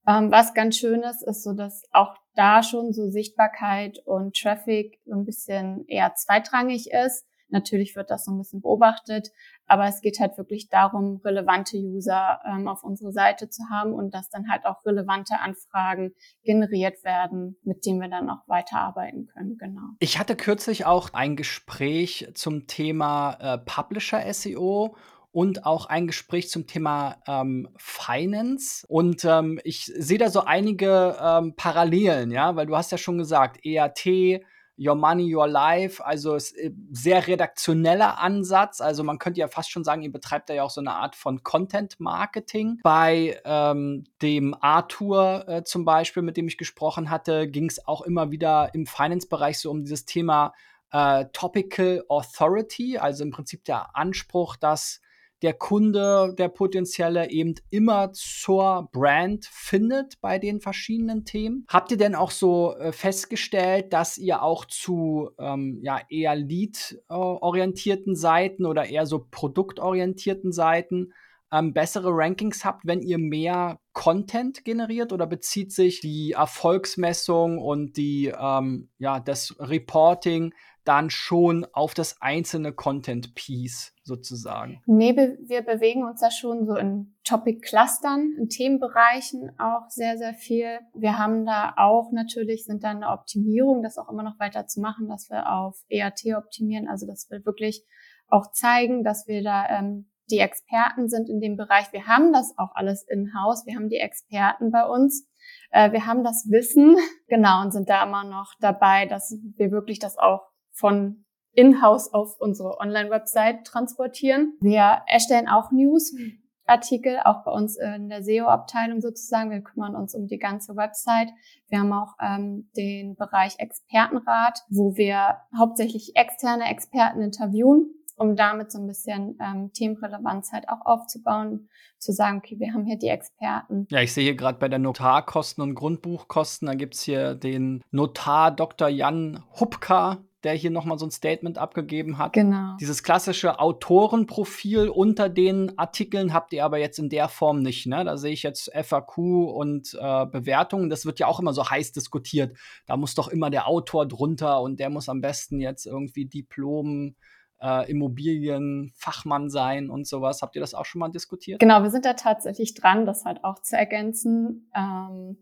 Ähm, 0.06 0.30
was 0.30 0.54
ganz 0.54 0.78
schön 0.78 1.02
ist, 1.02 1.22
ist 1.22 1.42
so, 1.42 1.52
dass 1.52 1.84
auch 1.92 2.16
da 2.34 2.62
schon 2.62 2.92
so 2.92 3.10
Sichtbarkeit 3.10 4.00
und 4.04 4.36
Traffic 4.36 5.00
so 5.04 5.14
ein 5.14 5.24
bisschen 5.24 5.86
eher 5.86 6.14
zweitrangig 6.14 6.90
ist. 6.90 7.26
Natürlich 7.48 7.96
wird 7.96 8.10
das 8.10 8.24
so 8.24 8.32
ein 8.32 8.38
bisschen 8.38 8.60
beobachtet, 8.60 9.32
aber 9.68 9.86
es 9.86 10.00
geht 10.00 10.18
halt 10.18 10.36
wirklich 10.38 10.68
darum, 10.68 11.20
relevante 11.24 11.76
User 11.76 12.40
ähm, 12.46 12.66
auf 12.68 12.82
unsere 12.82 13.12
Seite 13.12 13.48
zu 13.48 13.62
haben 13.70 13.92
und 13.92 14.14
dass 14.14 14.30
dann 14.30 14.50
halt 14.50 14.64
auch 14.64 14.84
relevante 14.84 15.38
Anfragen 15.40 16.14
generiert 16.42 17.04
werden, 17.04 17.56
mit 17.62 17.84
denen 17.86 18.00
wir 18.00 18.08
dann 18.08 18.30
auch 18.30 18.48
weiterarbeiten 18.48 19.26
können. 19.26 19.58
Genau. 19.58 19.82
Ich 20.00 20.18
hatte 20.18 20.36
kürzlich 20.36 20.86
auch 20.86 21.12
ein 21.12 21.36
Gespräch 21.36 22.30
zum 22.34 22.66
Thema 22.66 23.36
äh, 23.40 23.58
Publisher 23.58 24.32
SEO 24.32 24.96
und 25.30 25.66
auch 25.66 25.86
ein 25.86 26.06
Gespräch 26.06 26.48
zum 26.48 26.66
Thema 26.66 27.16
ähm, 27.26 27.68
Finance. 27.76 28.86
Und 28.88 29.24
ähm, 29.24 29.60
ich 29.64 29.84
sehe 29.84 30.18
da 30.18 30.30
so 30.30 30.40
einige 30.40 31.16
ähm, 31.20 31.54
Parallelen, 31.54 32.30
ja, 32.30 32.56
weil 32.56 32.66
du 32.66 32.76
hast 32.76 32.90
ja 32.90 32.98
schon 32.98 33.18
gesagt, 33.18 33.64
EAT, 33.64 34.42
Your 34.78 34.94
Money, 34.94 35.34
Your 35.34 35.48
Life, 35.48 36.04
also 36.04 36.36
äh, 36.36 36.70
sehr 36.90 37.26
redaktioneller 37.26 38.18
Ansatz. 38.18 38.80
Also 38.80 39.02
man 39.02 39.18
könnte 39.18 39.40
ja 39.40 39.48
fast 39.48 39.70
schon 39.70 39.84
sagen, 39.84 40.02
ihr 40.02 40.12
betreibt 40.12 40.48
da 40.48 40.54
ja 40.54 40.62
auch 40.62 40.70
so 40.70 40.80
eine 40.80 40.92
Art 40.92 41.16
von 41.16 41.42
Content 41.42 41.98
Marketing. 41.98 42.78
Bei 42.82 43.40
ähm, 43.44 44.04
dem 44.22 44.54
Arthur 44.60 45.48
äh, 45.48 45.64
zum 45.64 45.84
Beispiel, 45.84 46.22
mit 46.22 46.36
dem 46.36 46.48
ich 46.48 46.58
gesprochen 46.58 47.10
hatte, 47.10 47.48
ging 47.48 47.66
es 47.66 47.86
auch 47.86 48.02
immer 48.02 48.30
wieder 48.30 48.70
im 48.74 48.86
Finance-Bereich 48.86 49.58
so 49.58 49.70
um 49.70 49.82
dieses 49.82 50.04
Thema 50.04 50.54
äh, 50.92 51.26
Topical 51.32 52.04
Authority, 52.08 52.98
also 52.98 53.24
im 53.24 53.30
Prinzip 53.30 53.64
der 53.64 53.96
Anspruch, 53.96 54.56
dass 54.56 55.00
der 55.42 55.54
Kunde, 55.54 56.34
der 56.36 56.48
potenzielle 56.48 57.30
eben 57.30 57.54
immer 57.70 58.12
zur 58.12 58.88
Brand 58.92 59.46
findet 59.46 60.20
bei 60.20 60.38
den 60.38 60.60
verschiedenen 60.60 61.24
Themen. 61.24 61.64
Habt 61.68 61.90
ihr 61.90 61.96
denn 61.96 62.14
auch 62.14 62.30
so 62.30 62.76
äh, 62.76 62.92
festgestellt, 62.92 63.92
dass 63.92 64.18
ihr 64.18 64.42
auch 64.42 64.64
zu 64.64 65.30
ähm, 65.38 65.78
ja, 65.82 66.00
eher 66.08 66.34
Lead-orientierten 66.34 68.16
Seiten 68.16 68.66
oder 68.66 68.86
eher 68.86 69.06
so 69.06 69.26
produktorientierten 69.30 70.52
Seiten 70.52 71.12
ähm, 71.52 71.72
bessere 71.72 72.10
Rankings 72.10 72.64
habt, 72.64 72.86
wenn 72.86 73.00
ihr 73.00 73.18
mehr 73.18 73.80
Content 73.92 74.64
generiert 74.64 75.12
oder 75.12 75.26
bezieht 75.26 75.72
sich 75.72 76.00
die 76.00 76.32
Erfolgsmessung 76.32 77.58
und 77.58 77.96
die, 77.96 78.32
ähm, 78.38 78.88
ja, 78.98 79.20
das 79.20 79.56
Reporting 79.58 80.52
dann 80.88 81.10
schon 81.10 81.66
auf 81.72 81.92
das 81.92 82.20
einzelne 82.22 82.72
Content-Piece 82.72 83.94
sozusagen? 84.02 84.82
Nee, 84.86 85.14
wir 85.14 85.62
bewegen 85.62 86.04
uns 86.04 86.20
da 86.20 86.30
schon 86.30 86.66
so 86.66 86.76
in 86.76 87.14
Topic-Clustern, 87.24 88.34
in 88.38 88.48
Themenbereichen 88.48 89.52
auch 89.58 89.90
sehr, 89.90 90.16
sehr 90.16 90.32
viel. 90.32 90.80
Wir 90.94 91.18
haben 91.18 91.44
da 91.44 91.74
auch 91.76 92.10
natürlich, 92.12 92.64
sind 92.64 92.82
da 92.82 92.90
eine 92.90 93.10
Optimierung, 93.10 93.82
das 93.82 93.98
auch 93.98 94.08
immer 94.08 94.22
noch 94.22 94.40
weiter 94.40 94.66
zu 94.66 94.80
machen, 94.80 95.08
dass 95.08 95.28
wir 95.28 95.52
auf 95.52 95.76
EAT 95.90 96.24
optimieren, 96.36 96.88
also 96.88 97.06
dass 97.06 97.28
wir 97.30 97.44
wirklich 97.44 97.84
auch 98.28 98.50
zeigen, 98.52 99.04
dass 99.04 99.26
wir 99.26 99.42
da 99.42 99.68
ähm, 99.68 100.10
die 100.30 100.38
Experten 100.38 101.08
sind 101.08 101.28
in 101.28 101.40
dem 101.40 101.56
Bereich. 101.56 101.92
Wir 101.92 102.06
haben 102.06 102.32
das 102.32 102.52
auch 102.56 102.74
alles 102.74 103.04
in-house. 103.08 103.66
Wir 103.66 103.76
haben 103.76 103.88
die 103.88 103.96
Experten 103.96 104.70
bei 104.70 104.84
uns. 104.84 105.26
Äh, 105.70 105.92
wir 105.92 106.06
haben 106.06 106.24
das 106.24 106.46
Wissen, 106.50 106.96
genau, 107.28 107.62
und 107.62 107.72
sind 107.72 107.88
da 107.88 108.04
immer 108.04 108.24
noch 108.24 108.54
dabei, 108.60 109.06
dass 109.06 109.34
wir 109.56 109.70
wirklich 109.70 109.98
das 109.98 110.18
auch 110.18 110.47
von 110.78 111.24
in-house 111.52 112.12
auf 112.12 112.36
unsere 112.38 112.78
Online-Website 112.78 113.64
transportieren. 113.64 114.56
Wir 114.60 115.02
erstellen 115.06 115.48
auch 115.48 115.72
News-Artikel, 115.72 117.18
auch 117.24 117.44
bei 117.44 117.50
uns 117.50 117.76
in 117.76 118.08
der 118.08 118.22
SEO-Abteilung 118.22 119.00
sozusagen. 119.00 119.50
Wir 119.50 119.62
kümmern 119.62 119.96
uns 119.96 120.14
um 120.14 120.28
die 120.28 120.38
ganze 120.38 120.76
Website. 120.76 121.30
Wir 121.68 121.80
haben 121.80 121.92
auch 121.92 122.14
ähm, 122.22 122.70
den 122.76 123.16
Bereich 123.16 123.58
Expertenrat, 123.58 124.60
wo 124.68 124.96
wir 124.96 125.38
hauptsächlich 125.56 126.12
externe 126.14 126.70
Experten 126.70 127.20
interviewen 127.20 127.94
um 128.18 128.36
damit 128.36 128.72
so 128.72 128.78
ein 128.78 128.86
bisschen 128.86 129.38
ähm, 129.40 129.72
Themenrelevanz 129.72 130.52
halt 130.52 130.68
auch 130.68 130.84
aufzubauen, 130.84 131.68
zu 131.98 132.12
sagen, 132.12 132.38
okay, 132.38 132.58
wir 132.58 132.72
haben 132.72 132.84
hier 132.84 132.98
die 132.98 133.08
Experten. 133.08 133.86
Ja, 133.90 134.00
ich 134.00 134.12
sehe 134.12 134.24
hier 134.24 134.36
gerade 134.36 134.58
bei 134.58 134.68
der 134.68 134.78
Notarkosten 134.78 135.62
und 135.62 135.74
Grundbuchkosten, 135.74 136.66
da 136.66 136.74
gibt 136.74 136.94
es 136.94 137.02
hier 137.02 137.34
den 137.34 137.82
Notar 137.90 138.50
Dr. 138.50 138.88
Jan 138.88 139.42
Hupka, 139.58 140.18
der 140.44 140.54
hier 140.54 140.70
nochmal 140.70 140.98
so 140.98 141.06
ein 141.06 141.10
Statement 141.10 141.58
abgegeben 141.58 142.18
hat. 142.18 142.32
Genau. 142.32 142.76
Dieses 142.80 143.02
klassische 143.02 143.58
Autorenprofil 143.58 144.88
unter 144.88 145.28
den 145.28 145.76
Artikeln 145.78 146.32
habt 146.32 146.52
ihr 146.52 146.64
aber 146.64 146.78
jetzt 146.78 146.98
in 146.98 147.08
der 147.08 147.28
Form 147.28 147.60
nicht. 147.60 147.86
Ne? 147.86 148.04
Da 148.04 148.16
sehe 148.16 148.32
ich 148.32 148.44
jetzt 148.44 148.70
FAQ 148.72 149.18
und 149.18 149.96
äh, 150.00 150.26
Bewertungen. 150.26 150.90
Das 150.90 151.06
wird 151.06 151.18
ja 151.18 151.26
auch 151.26 151.40
immer 151.40 151.52
so 151.52 151.68
heiß 151.68 151.92
diskutiert. 151.92 152.56
Da 152.86 152.96
muss 152.96 153.14
doch 153.14 153.28
immer 153.28 153.50
der 153.50 153.66
Autor 153.66 154.06
drunter 154.06 154.60
und 154.60 154.78
der 154.78 154.90
muss 154.90 155.08
am 155.08 155.20
besten 155.20 155.60
jetzt 155.60 155.86
irgendwie 155.86 156.26
Diplom 156.26 157.16
äh, 157.60 157.90
Immobilienfachmann 157.90 159.50
sein 159.50 159.90
und 159.90 160.06
sowas. 160.06 160.42
Habt 160.42 160.54
ihr 160.54 160.60
das 160.60 160.74
auch 160.74 160.84
schon 160.84 161.00
mal 161.00 161.08
diskutiert? 161.08 161.58
Genau, 161.58 161.82
wir 161.82 161.90
sind 161.90 162.04
da 162.04 162.14
tatsächlich 162.14 162.74
dran, 162.74 163.06
das 163.06 163.24
halt 163.24 163.42
auch 163.44 163.60
zu 163.60 163.76
ergänzen. 163.76 164.70
Ähm, 164.74 165.38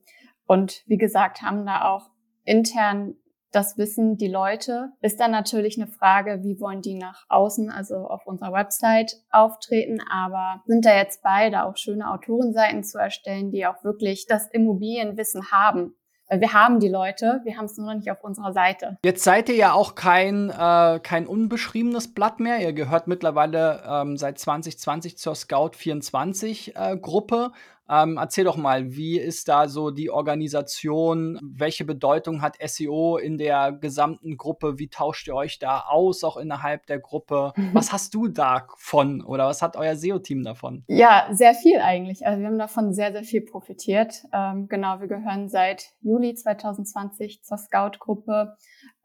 und 0.47 0.83
wie 0.87 0.97
gesagt, 0.97 1.43
haben 1.43 1.67
da 1.67 1.85
auch 1.91 2.09
intern 2.45 3.17
das 3.57 3.79
wissen 3.79 4.19
die 4.19 4.29
Leute. 4.29 4.91
Ist 5.01 5.19
dann 5.19 5.31
natürlich 5.31 5.81
eine 5.81 5.91
Frage, 5.91 6.41
wie 6.43 6.61
wollen 6.61 6.83
die 6.83 6.95
nach 6.95 7.25
außen, 7.31 7.71
also 7.71 7.97
auf 7.97 8.27
unserer 8.27 8.53
Website 8.53 9.17
auftreten. 9.31 10.03
Aber 10.11 10.63
sind 10.67 10.85
da 10.85 10.95
jetzt 10.95 11.23
beide 11.23 11.65
auch 11.65 11.79
schöne 11.79 12.11
Autorenseiten 12.11 12.85
zu 12.85 12.99
erstellen, 12.99 13.51
die 13.51 13.67
auch 13.67 13.83
wirklich 13.83 14.27
das 14.27 14.47
Immobilienwissen 14.49 15.51
haben. 15.51 15.95
Wir 16.29 16.53
haben 16.53 16.81
die 16.81 16.89
Leute, 16.89 17.41
wir 17.45 17.57
haben 17.57 17.67
es 17.67 17.77
nur 17.79 17.87
noch 17.87 17.95
nicht 17.95 18.11
auf 18.11 18.23
unserer 18.25 18.53
Seite. 18.53 18.99
Jetzt 19.05 19.23
seid 19.23 19.49
ihr 19.49 19.55
ja 19.55 19.73
auch 19.73 19.95
kein, 19.95 20.51
äh, 20.51 20.99
kein 21.01 21.27
unbeschriebenes 21.27 22.13
Blatt 22.15 22.41
mehr. 22.41 22.59
Ihr 22.59 22.73
gehört 22.73 23.07
mittlerweile 23.07 23.83
ähm, 23.89 24.17
seit 24.17 24.39
2020 24.39 25.17
zur 25.19 25.37
Scout 25.37 25.71
24 25.77 26.75
äh, 26.75 26.97
Gruppe. 26.97 27.53
Ähm, 27.89 28.17
erzähl 28.19 28.45
doch 28.45 28.57
mal, 28.57 28.93
wie 28.93 29.19
ist 29.19 29.49
da 29.49 29.69
so 29.69 29.91
die 29.91 30.11
Organisation? 30.11 31.39
Welche 31.43 31.85
Bedeutung 31.85 32.43
hat 32.43 32.57
SEO 32.65 33.17
in 33.17 33.39
der 33.39 33.73
gesamten 33.73 34.37
Gruppe? 34.37 34.79
Wie 34.79 34.89
tauscht 34.89 35.29
ihr 35.29 35.35
euch 35.35 35.59
da 35.59 35.81
aus, 35.89 36.25
auch 36.25 36.37
innerhalb 36.37 36.87
der 36.87 36.99
Gruppe? 36.99 37.53
Was 37.73 37.93
hast 37.93 38.15
du 38.15 38.29
davon 38.29 39.23
oder 39.23 39.47
was 39.47 39.63
hat 39.63 39.77
euer 39.77 39.97
SEO-Team 39.97 40.43
davon? 40.43 40.85
Ja, 40.89 41.29
sehr 41.31 41.55
viel 41.55 41.79
eigentlich. 41.79 42.27
Also 42.27 42.41
wir 42.41 42.49
haben 42.49 42.59
davon 42.59 42.93
sehr, 42.93 43.13
sehr 43.13 43.25
viel 43.25 43.43
profitiert. 43.43 44.25
Ähm, 44.33 44.69
genau, 44.69 45.01
wir 45.01 45.09
gehören 45.09 45.49
seit 45.49 45.91
Juli 46.01 46.35
2020 46.35 47.43
zur 47.45 47.59
Scout-Gruppe. 47.59 48.57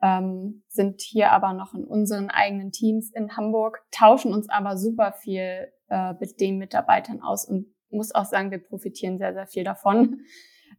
Ähm, 0.01 0.63
sind 0.67 1.01
hier 1.01 1.31
aber 1.31 1.53
noch 1.53 1.75
in 1.75 1.83
unseren 1.83 2.29
eigenen 2.31 2.71
Teams 2.71 3.11
in 3.13 3.37
Hamburg, 3.37 3.83
tauschen 3.91 4.33
uns 4.33 4.49
aber 4.49 4.75
super 4.75 5.11
viel 5.13 5.71
äh, 5.89 6.13
mit 6.19 6.39
den 6.39 6.57
Mitarbeitern 6.57 7.21
aus 7.21 7.45
und 7.45 7.67
muss 7.91 8.13
auch 8.13 8.25
sagen, 8.25 8.51
wir 8.51 8.59
profitieren 8.59 9.17
sehr, 9.17 9.33
sehr 9.33 9.47
viel 9.47 9.63
davon. 9.63 10.21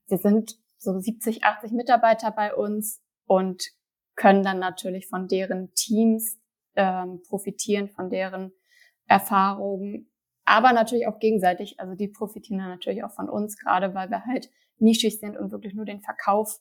Wir 0.07 0.19
sind 0.19 0.59
so 0.79 0.99
70, 0.99 1.45
80 1.45 1.73
Mitarbeiter 1.73 2.31
bei 2.31 2.55
uns 2.55 3.01
und 3.27 3.63
können 4.17 4.43
dann 4.43 4.59
natürlich 4.59 5.09
von 5.09 5.29
deren 5.29 5.73
Teams 5.75 6.39
ähm, 6.75 7.23
profitieren, 7.29 7.89
von 7.89 8.11
deren 8.11 8.53
Erfahrungen, 9.07 10.11
aber 10.45 10.73
natürlich 10.73 11.07
auch 11.07 11.19
gegenseitig. 11.19 11.79
Also 11.79 11.95
die 11.95 12.09
profitieren 12.09 12.59
dann 12.59 12.71
natürlich 12.71 13.05
auch 13.05 13.13
von 13.13 13.29
uns, 13.29 13.57
gerade 13.57 13.95
weil 13.95 14.11
wir 14.11 14.25
halt 14.25 14.51
nischig 14.79 15.21
sind 15.21 15.37
und 15.37 15.53
wirklich 15.53 15.75
nur 15.75 15.85
den 15.85 16.01
Verkauf 16.01 16.59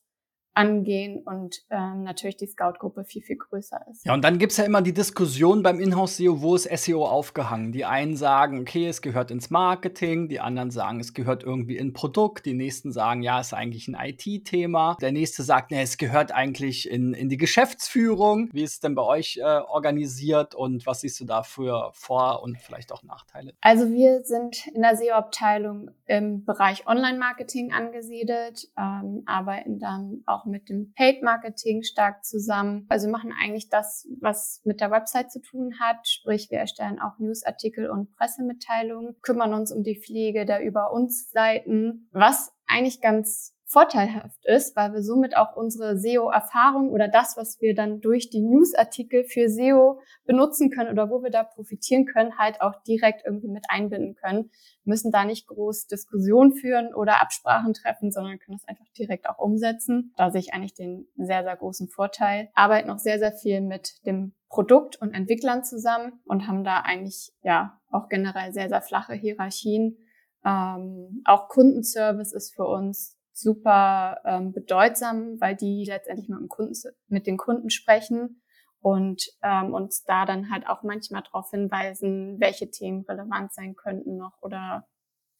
angehen 0.53 1.23
und 1.23 1.63
ähm, 1.69 2.03
natürlich 2.03 2.35
die 2.35 2.47
Scout-Gruppe 2.47 3.05
viel, 3.05 3.21
viel 3.21 3.37
größer 3.37 3.79
ist. 3.89 4.05
Ja, 4.05 4.13
und 4.13 4.23
dann 4.23 4.37
gibt's 4.37 4.57
ja 4.57 4.65
immer 4.65 4.81
die 4.81 4.93
Diskussion 4.93 5.63
beim 5.63 5.79
Inhouse-SEO, 5.79 6.41
wo 6.41 6.55
ist 6.55 6.69
SEO 6.69 7.05
aufgehangen? 7.05 7.71
Die 7.71 7.85
einen 7.85 8.17
sagen, 8.17 8.59
okay, 8.59 8.87
es 8.87 9.01
gehört 9.01 9.31
ins 9.31 9.49
Marketing, 9.49 10.27
die 10.27 10.41
anderen 10.41 10.69
sagen, 10.69 10.99
es 10.99 11.13
gehört 11.13 11.43
irgendwie 11.43 11.77
in 11.77 11.93
Produkt, 11.93 12.45
die 12.45 12.53
nächsten 12.53 12.91
sagen, 12.91 13.21
ja, 13.21 13.39
ist 13.39 13.53
eigentlich 13.53 13.87
ein 13.87 13.95
IT-Thema. 13.95 14.97
Der 14.99 15.13
nächste 15.13 15.43
sagt, 15.43 15.71
nee, 15.71 15.81
es 15.81 15.97
gehört 15.97 16.33
eigentlich 16.33 16.89
in, 16.89 17.13
in 17.13 17.29
die 17.29 17.37
Geschäftsführung. 17.37 18.49
Wie 18.51 18.63
ist 18.63 18.73
es 18.73 18.79
denn 18.81 18.95
bei 18.95 19.03
euch 19.03 19.37
äh, 19.37 19.43
organisiert 19.43 20.53
und 20.53 20.85
was 20.85 21.01
siehst 21.01 21.19
du 21.21 21.25
da 21.25 21.43
für 21.43 21.91
Vor- 21.93 22.43
und 22.43 22.57
vielleicht 22.57 22.91
auch 22.91 23.03
Nachteile? 23.03 23.53
Also 23.61 23.89
wir 23.89 24.23
sind 24.23 24.67
in 24.67 24.81
der 24.81 24.97
SEO-Abteilung 24.97 25.91
im 26.07 26.43
Bereich 26.43 26.85
Online-Marketing 26.87 27.71
angesiedelt, 27.71 28.67
ähm, 28.77 29.23
arbeiten 29.25 29.79
dann 29.79 30.23
auch 30.25 30.40
auch 30.41 30.45
mit 30.45 30.69
dem 30.69 30.93
Paid 30.93 31.23
Marketing 31.23 31.83
stark 31.83 32.25
zusammen. 32.25 32.85
Also 32.89 33.09
machen 33.09 33.33
eigentlich 33.39 33.69
das, 33.69 34.07
was 34.19 34.61
mit 34.63 34.81
der 34.81 34.91
Website 34.91 35.31
zu 35.31 35.41
tun 35.41 35.79
hat. 35.79 36.07
Sprich, 36.07 36.49
wir 36.49 36.59
erstellen 36.59 36.99
auch 36.99 37.19
Newsartikel 37.19 37.89
und 37.89 38.11
Pressemitteilungen, 38.15 39.15
kümmern 39.21 39.53
uns 39.53 39.71
um 39.71 39.83
die 39.83 39.99
Pflege 39.99 40.45
der 40.45 40.63
über 40.63 40.91
uns 40.91 41.31
Seiten, 41.31 42.09
was 42.11 42.51
eigentlich 42.67 43.01
ganz 43.01 43.55
vorteilhaft 43.71 44.45
ist, 44.45 44.75
weil 44.75 44.91
wir 44.91 45.01
somit 45.01 45.37
auch 45.37 45.55
unsere 45.55 45.97
SEO-Erfahrung 45.97 46.89
oder 46.89 47.07
das, 47.07 47.37
was 47.37 47.61
wir 47.61 47.73
dann 47.73 48.01
durch 48.01 48.29
die 48.29 48.41
Newsartikel 48.41 49.23
für 49.23 49.47
SEO 49.47 50.01
benutzen 50.25 50.69
können 50.69 50.91
oder 50.91 51.09
wo 51.09 51.23
wir 51.23 51.31
da 51.31 51.43
profitieren 51.43 52.05
können, 52.05 52.37
halt 52.37 52.59
auch 52.59 52.83
direkt 52.83 53.25
irgendwie 53.25 53.47
mit 53.47 53.65
einbinden 53.69 54.15
können. 54.15 54.51
Wir 54.83 54.91
müssen 54.91 55.11
da 55.11 55.23
nicht 55.23 55.47
groß 55.47 55.87
Diskussionen 55.87 56.53
führen 56.53 56.93
oder 56.93 57.21
Absprachen 57.21 57.73
treffen, 57.73 58.11
sondern 58.11 58.39
können 58.39 58.57
das 58.57 58.67
einfach 58.67 58.89
direkt 58.97 59.29
auch 59.29 59.37
umsetzen. 59.37 60.13
Da 60.17 60.31
sehe 60.31 60.41
ich 60.41 60.53
eigentlich 60.53 60.73
den 60.73 61.07
sehr, 61.15 61.43
sehr 61.43 61.55
großen 61.55 61.87
Vorteil. 61.87 62.49
Arbeiten 62.53 62.89
noch 62.89 62.99
sehr, 62.99 63.19
sehr 63.19 63.31
viel 63.31 63.61
mit 63.61 64.05
dem 64.05 64.33
Produkt 64.49 65.01
und 65.01 65.13
Entwicklern 65.13 65.63
zusammen 65.63 66.19
und 66.25 66.45
haben 66.45 66.65
da 66.65 66.81
eigentlich 66.81 67.31
ja 67.41 67.79
auch 67.89 68.09
generell 68.09 68.51
sehr, 68.51 68.67
sehr 68.67 68.81
flache 68.81 69.13
Hierarchien. 69.13 69.97
Ähm, 70.43 71.21
auch 71.23 71.47
Kundenservice 71.47 72.33
ist 72.33 72.53
für 72.53 72.65
uns 72.65 73.17
super 73.41 74.21
ähm, 74.25 74.51
bedeutsam, 74.53 75.39
weil 75.39 75.55
die 75.55 75.85
letztendlich 75.85 76.29
mit, 76.29 76.39
dem 76.39 76.49
Kunden, 76.49 76.73
mit 77.07 77.27
den 77.27 77.37
Kunden 77.37 77.69
sprechen 77.69 78.41
und 78.79 79.23
ähm, 79.43 79.73
uns 79.73 80.03
da 80.03 80.25
dann 80.25 80.51
halt 80.51 80.67
auch 80.67 80.83
manchmal 80.83 81.23
darauf 81.23 81.51
hinweisen, 81.51 82.39
welche 82.39 82.71
Themen 82.71 83.01
relevant 83.01 83.53
sein 83.53 83.75
könnten 83.75 84.17
noch 84.17 84.41
oder 84.41 84.87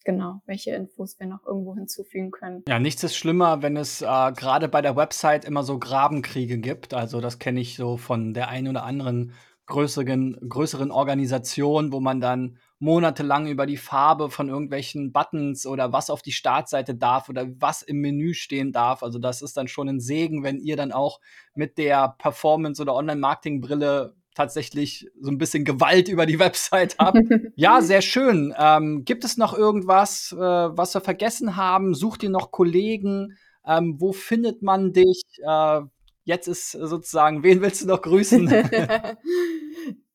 genau, 0.04 0.42
welche 0.46 0.72
Infos 0.72 1.20
wir 1.20 1.28
noch 1.28 1.46
irgendwo 1.46 1.76
hinzufügen 1.76 2.32
können. 2.32 2.64
Ja, 2.68 2.80
nichts 2.80 3.04
ist 3.04 3.16
schlimmer, 3.16 3.62
wenn 3.62 3.78
es 3.78 4.02
äh, 4.02 4.06
gerade 4.06 4.68
bei 4.68 4.82
der 4.82 4.96
Website 4.96 5.46
immer 5.46 5.64
so 5.64 5.80
Grabenkriege 5.80 6.58
gibt. 6.58 6.94
Also 6.94 7.22
das 7.22 7.40
kenne 7.40 7.60
ich 7.60 7.76
so 7.76 7.98
von 7.98 8.34
der 8.34 8.50
einen 8.50 8.68
oder 8.68 8.84
anderen 8.84 9.34
größeren, 9.68 10.38
größeren 10.48 10.92
Organisation, 10.92 11.92
wo 11.92 12.00
man 12.00 12.20
dann 12.20 12.58
monatelang 12.82 13.46
über 13.46 13.68
die 13.68 13.78
Farbe 13.78 14.32
von 14.32 14.50
irgendwelchen 14.50 15.12
Buttons 15.12 15.68
oder 15.68 15.94
was 15.94 16.10
auf 16.10 16.24
die 16.24 16.32
Startseite 16.32 16.96
darf 16.96 17.30
oder 17.30 17.48
was 17.60 17.84
im 17.84 18.02
Menü 18.02 18.34
stehen 18.34 18.72
darf. 18.72 19.04
Also 19.04 19.20
das 19.20 19.44
ist 19.44 19.56
dann 19.56 19.68
schon 19.68 19.88
ein 19.88 20.00
Segen, 20.00 20.44
wenn 20.44 20.60
ihr 20.60 20.76
dann 20.76 20.92
auch 20.92 21.22
mit 21.54 21.78
der 21.78 22.16
Performance- 22.18 22.82
oder 22.82 22.96
Online-Marketing-Brille 22.96 24.16
tatsächlich 24.34 25.08
so 25.20 25.30
ein 25.30 25.38
bisschen 25.38 25.64
Gewalt 25.64 26.08
über 26.08 26.26
die 26.26 26.40
Website 26.40 26.98
habe. 26.98 27.22
ja, 27.56 27.82
sehr 27.82 28.02
schön. 28.02 28.52
Ähm, 28.58 29.06
gibt 29.06 29.26
es 29.26 29.38
noch 29.38 29.56
irgendwas, 29.56 30.32
äh, 30.32 30.40
was 30.40 30.96
wir 30.96 31.02
vergessen 31.02 31.56
haben? 31.56 31.94
Sucht 31.94 32.24
ihr 32.24 32.32
noch 32.32 32.50
Kollegen? 32.50 33.38
Ähm, 33.64 33.98
wo 34.00 34.12
findet 34.12 34.64
man 34.64 34.92
dich? 34.92 35.22
Äh, 35.48 35.82
jetzt 36.24 36.48
ist 36.48 36.72
sozusagen, 36.72 37.44
wen 37.44 37.62
willst 37.62 37.84
du 37.84 37.88
noch 37.88 38.02
grüßen? 38.02 38.48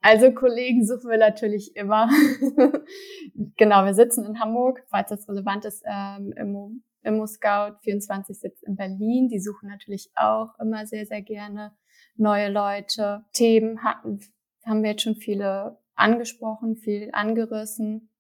Also 0.01 0.33
Kollegen 0.33 0.87
suchen 0.87 1.11
wir 1.11 1.19
natürlich 1.19 1.75
immer. 1.75 2.09
genau, 3.57 3.85
wir 3.85 3.95
sitzen 3.95 4.25
in 4.25 4.41
Hamburg, 4.41 4.85
falls 4.89 5.11
das 5.11 5.29
relevant 5.29 5.65
ist, 5.65 5.83
ähm, 5.87 6.33
Immo, 6.37 6.73
Immo 7.03 7.27
Scout 7.27 7.79
24 7.83 8.39
sitzt 8.39 8.63
in 8.65 8.77
Berlin. 8.77 9.29
Die 9.29 9.41
suchen 9.41 9.69
natürlich 9.69 10.11
auch 10.15 10.59
immer 10.61 10.87
sehr, 10.87 11.07
sehr 11.07 11.23
gerne 11.23 11.77
neue 12.17 12.51
Leute. 12.51 13.25
Themen 13.33 13.83
hatten, 13.83 14.21
haben 14.65 14.83
wir 14.83 14.91
jetzt 14.91 15.03
schon 15.03 15.17
viele 15.17 15.79
angesprochen, 15.95 16.77
viel 16.77 17.11
angerissen. 17.13 18.11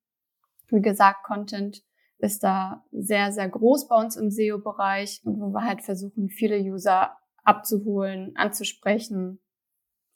Wie 0.69 0.81
gesagt, 0.81 1.25
Content 1.25 1.83
ist 2.19 2.43
da 2.43 2.85
sehr, 2.91 3.33
sehr 3.33 3.49
groß 3.49 3.89
bei 3.89 3.97
uns 3.97 4.17
im 4.17 4.31
SEO-Bereich 4.31 5.21
und 5.25 5.41
wo 5.41 5.51
wir 5.51 5.62
halt 5.62 5.83
versuchen, 5.83 6.29
viele 6.29 6.59
User 6.59 7.17
abzuholen, 7.45 8.33
anzusprechen 8.37 9.41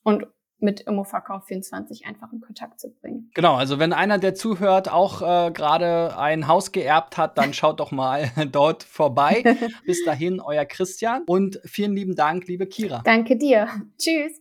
und 0.03 0.27
mit 0.63 0.81
Immoverkauf 0.81 1.47
24 1.47 2.07
einfach 2.07 2.33
in 2.33 2.41
Kontakt 2.41 2.81
zu 2.81 2.91
bringen. 2.91 3.31
Genau, 3.35 3.55
also 3.55 3.79
wenn 3.79 3.93
einer, 3.93 4.19
der 4.19 4.35
zuhört, 4.35 4.91
auch 4.91 5.23
äh, 5.23 5.51
gerade 5.51 6.17
ein 6.19 6.49
Haus 6.49 6.73
geerbt 6.73 7.17
hat, 7.17 7.39
dann 7.39 7.53
schaut 7.53 7.81
doch 7.81 7.91
mal 7.91 8.31
dort 8.53 8.83
vorbei. 8.83 9.43
Bis 9.87 10.05
dahin, 10.05 10.41
euer 10.41 10.65
Christian 10.65 11.25
und 11.27 11.61
vielen 11.65 11.95
lieben 11.95 12.15
Dank, 12.15 12.47
liebe 12.47 12.67
Kira. 12.67 13.03
Danke 13.05 13.37
dir. 13.37 13.69
Tschüss. 13.99 14.41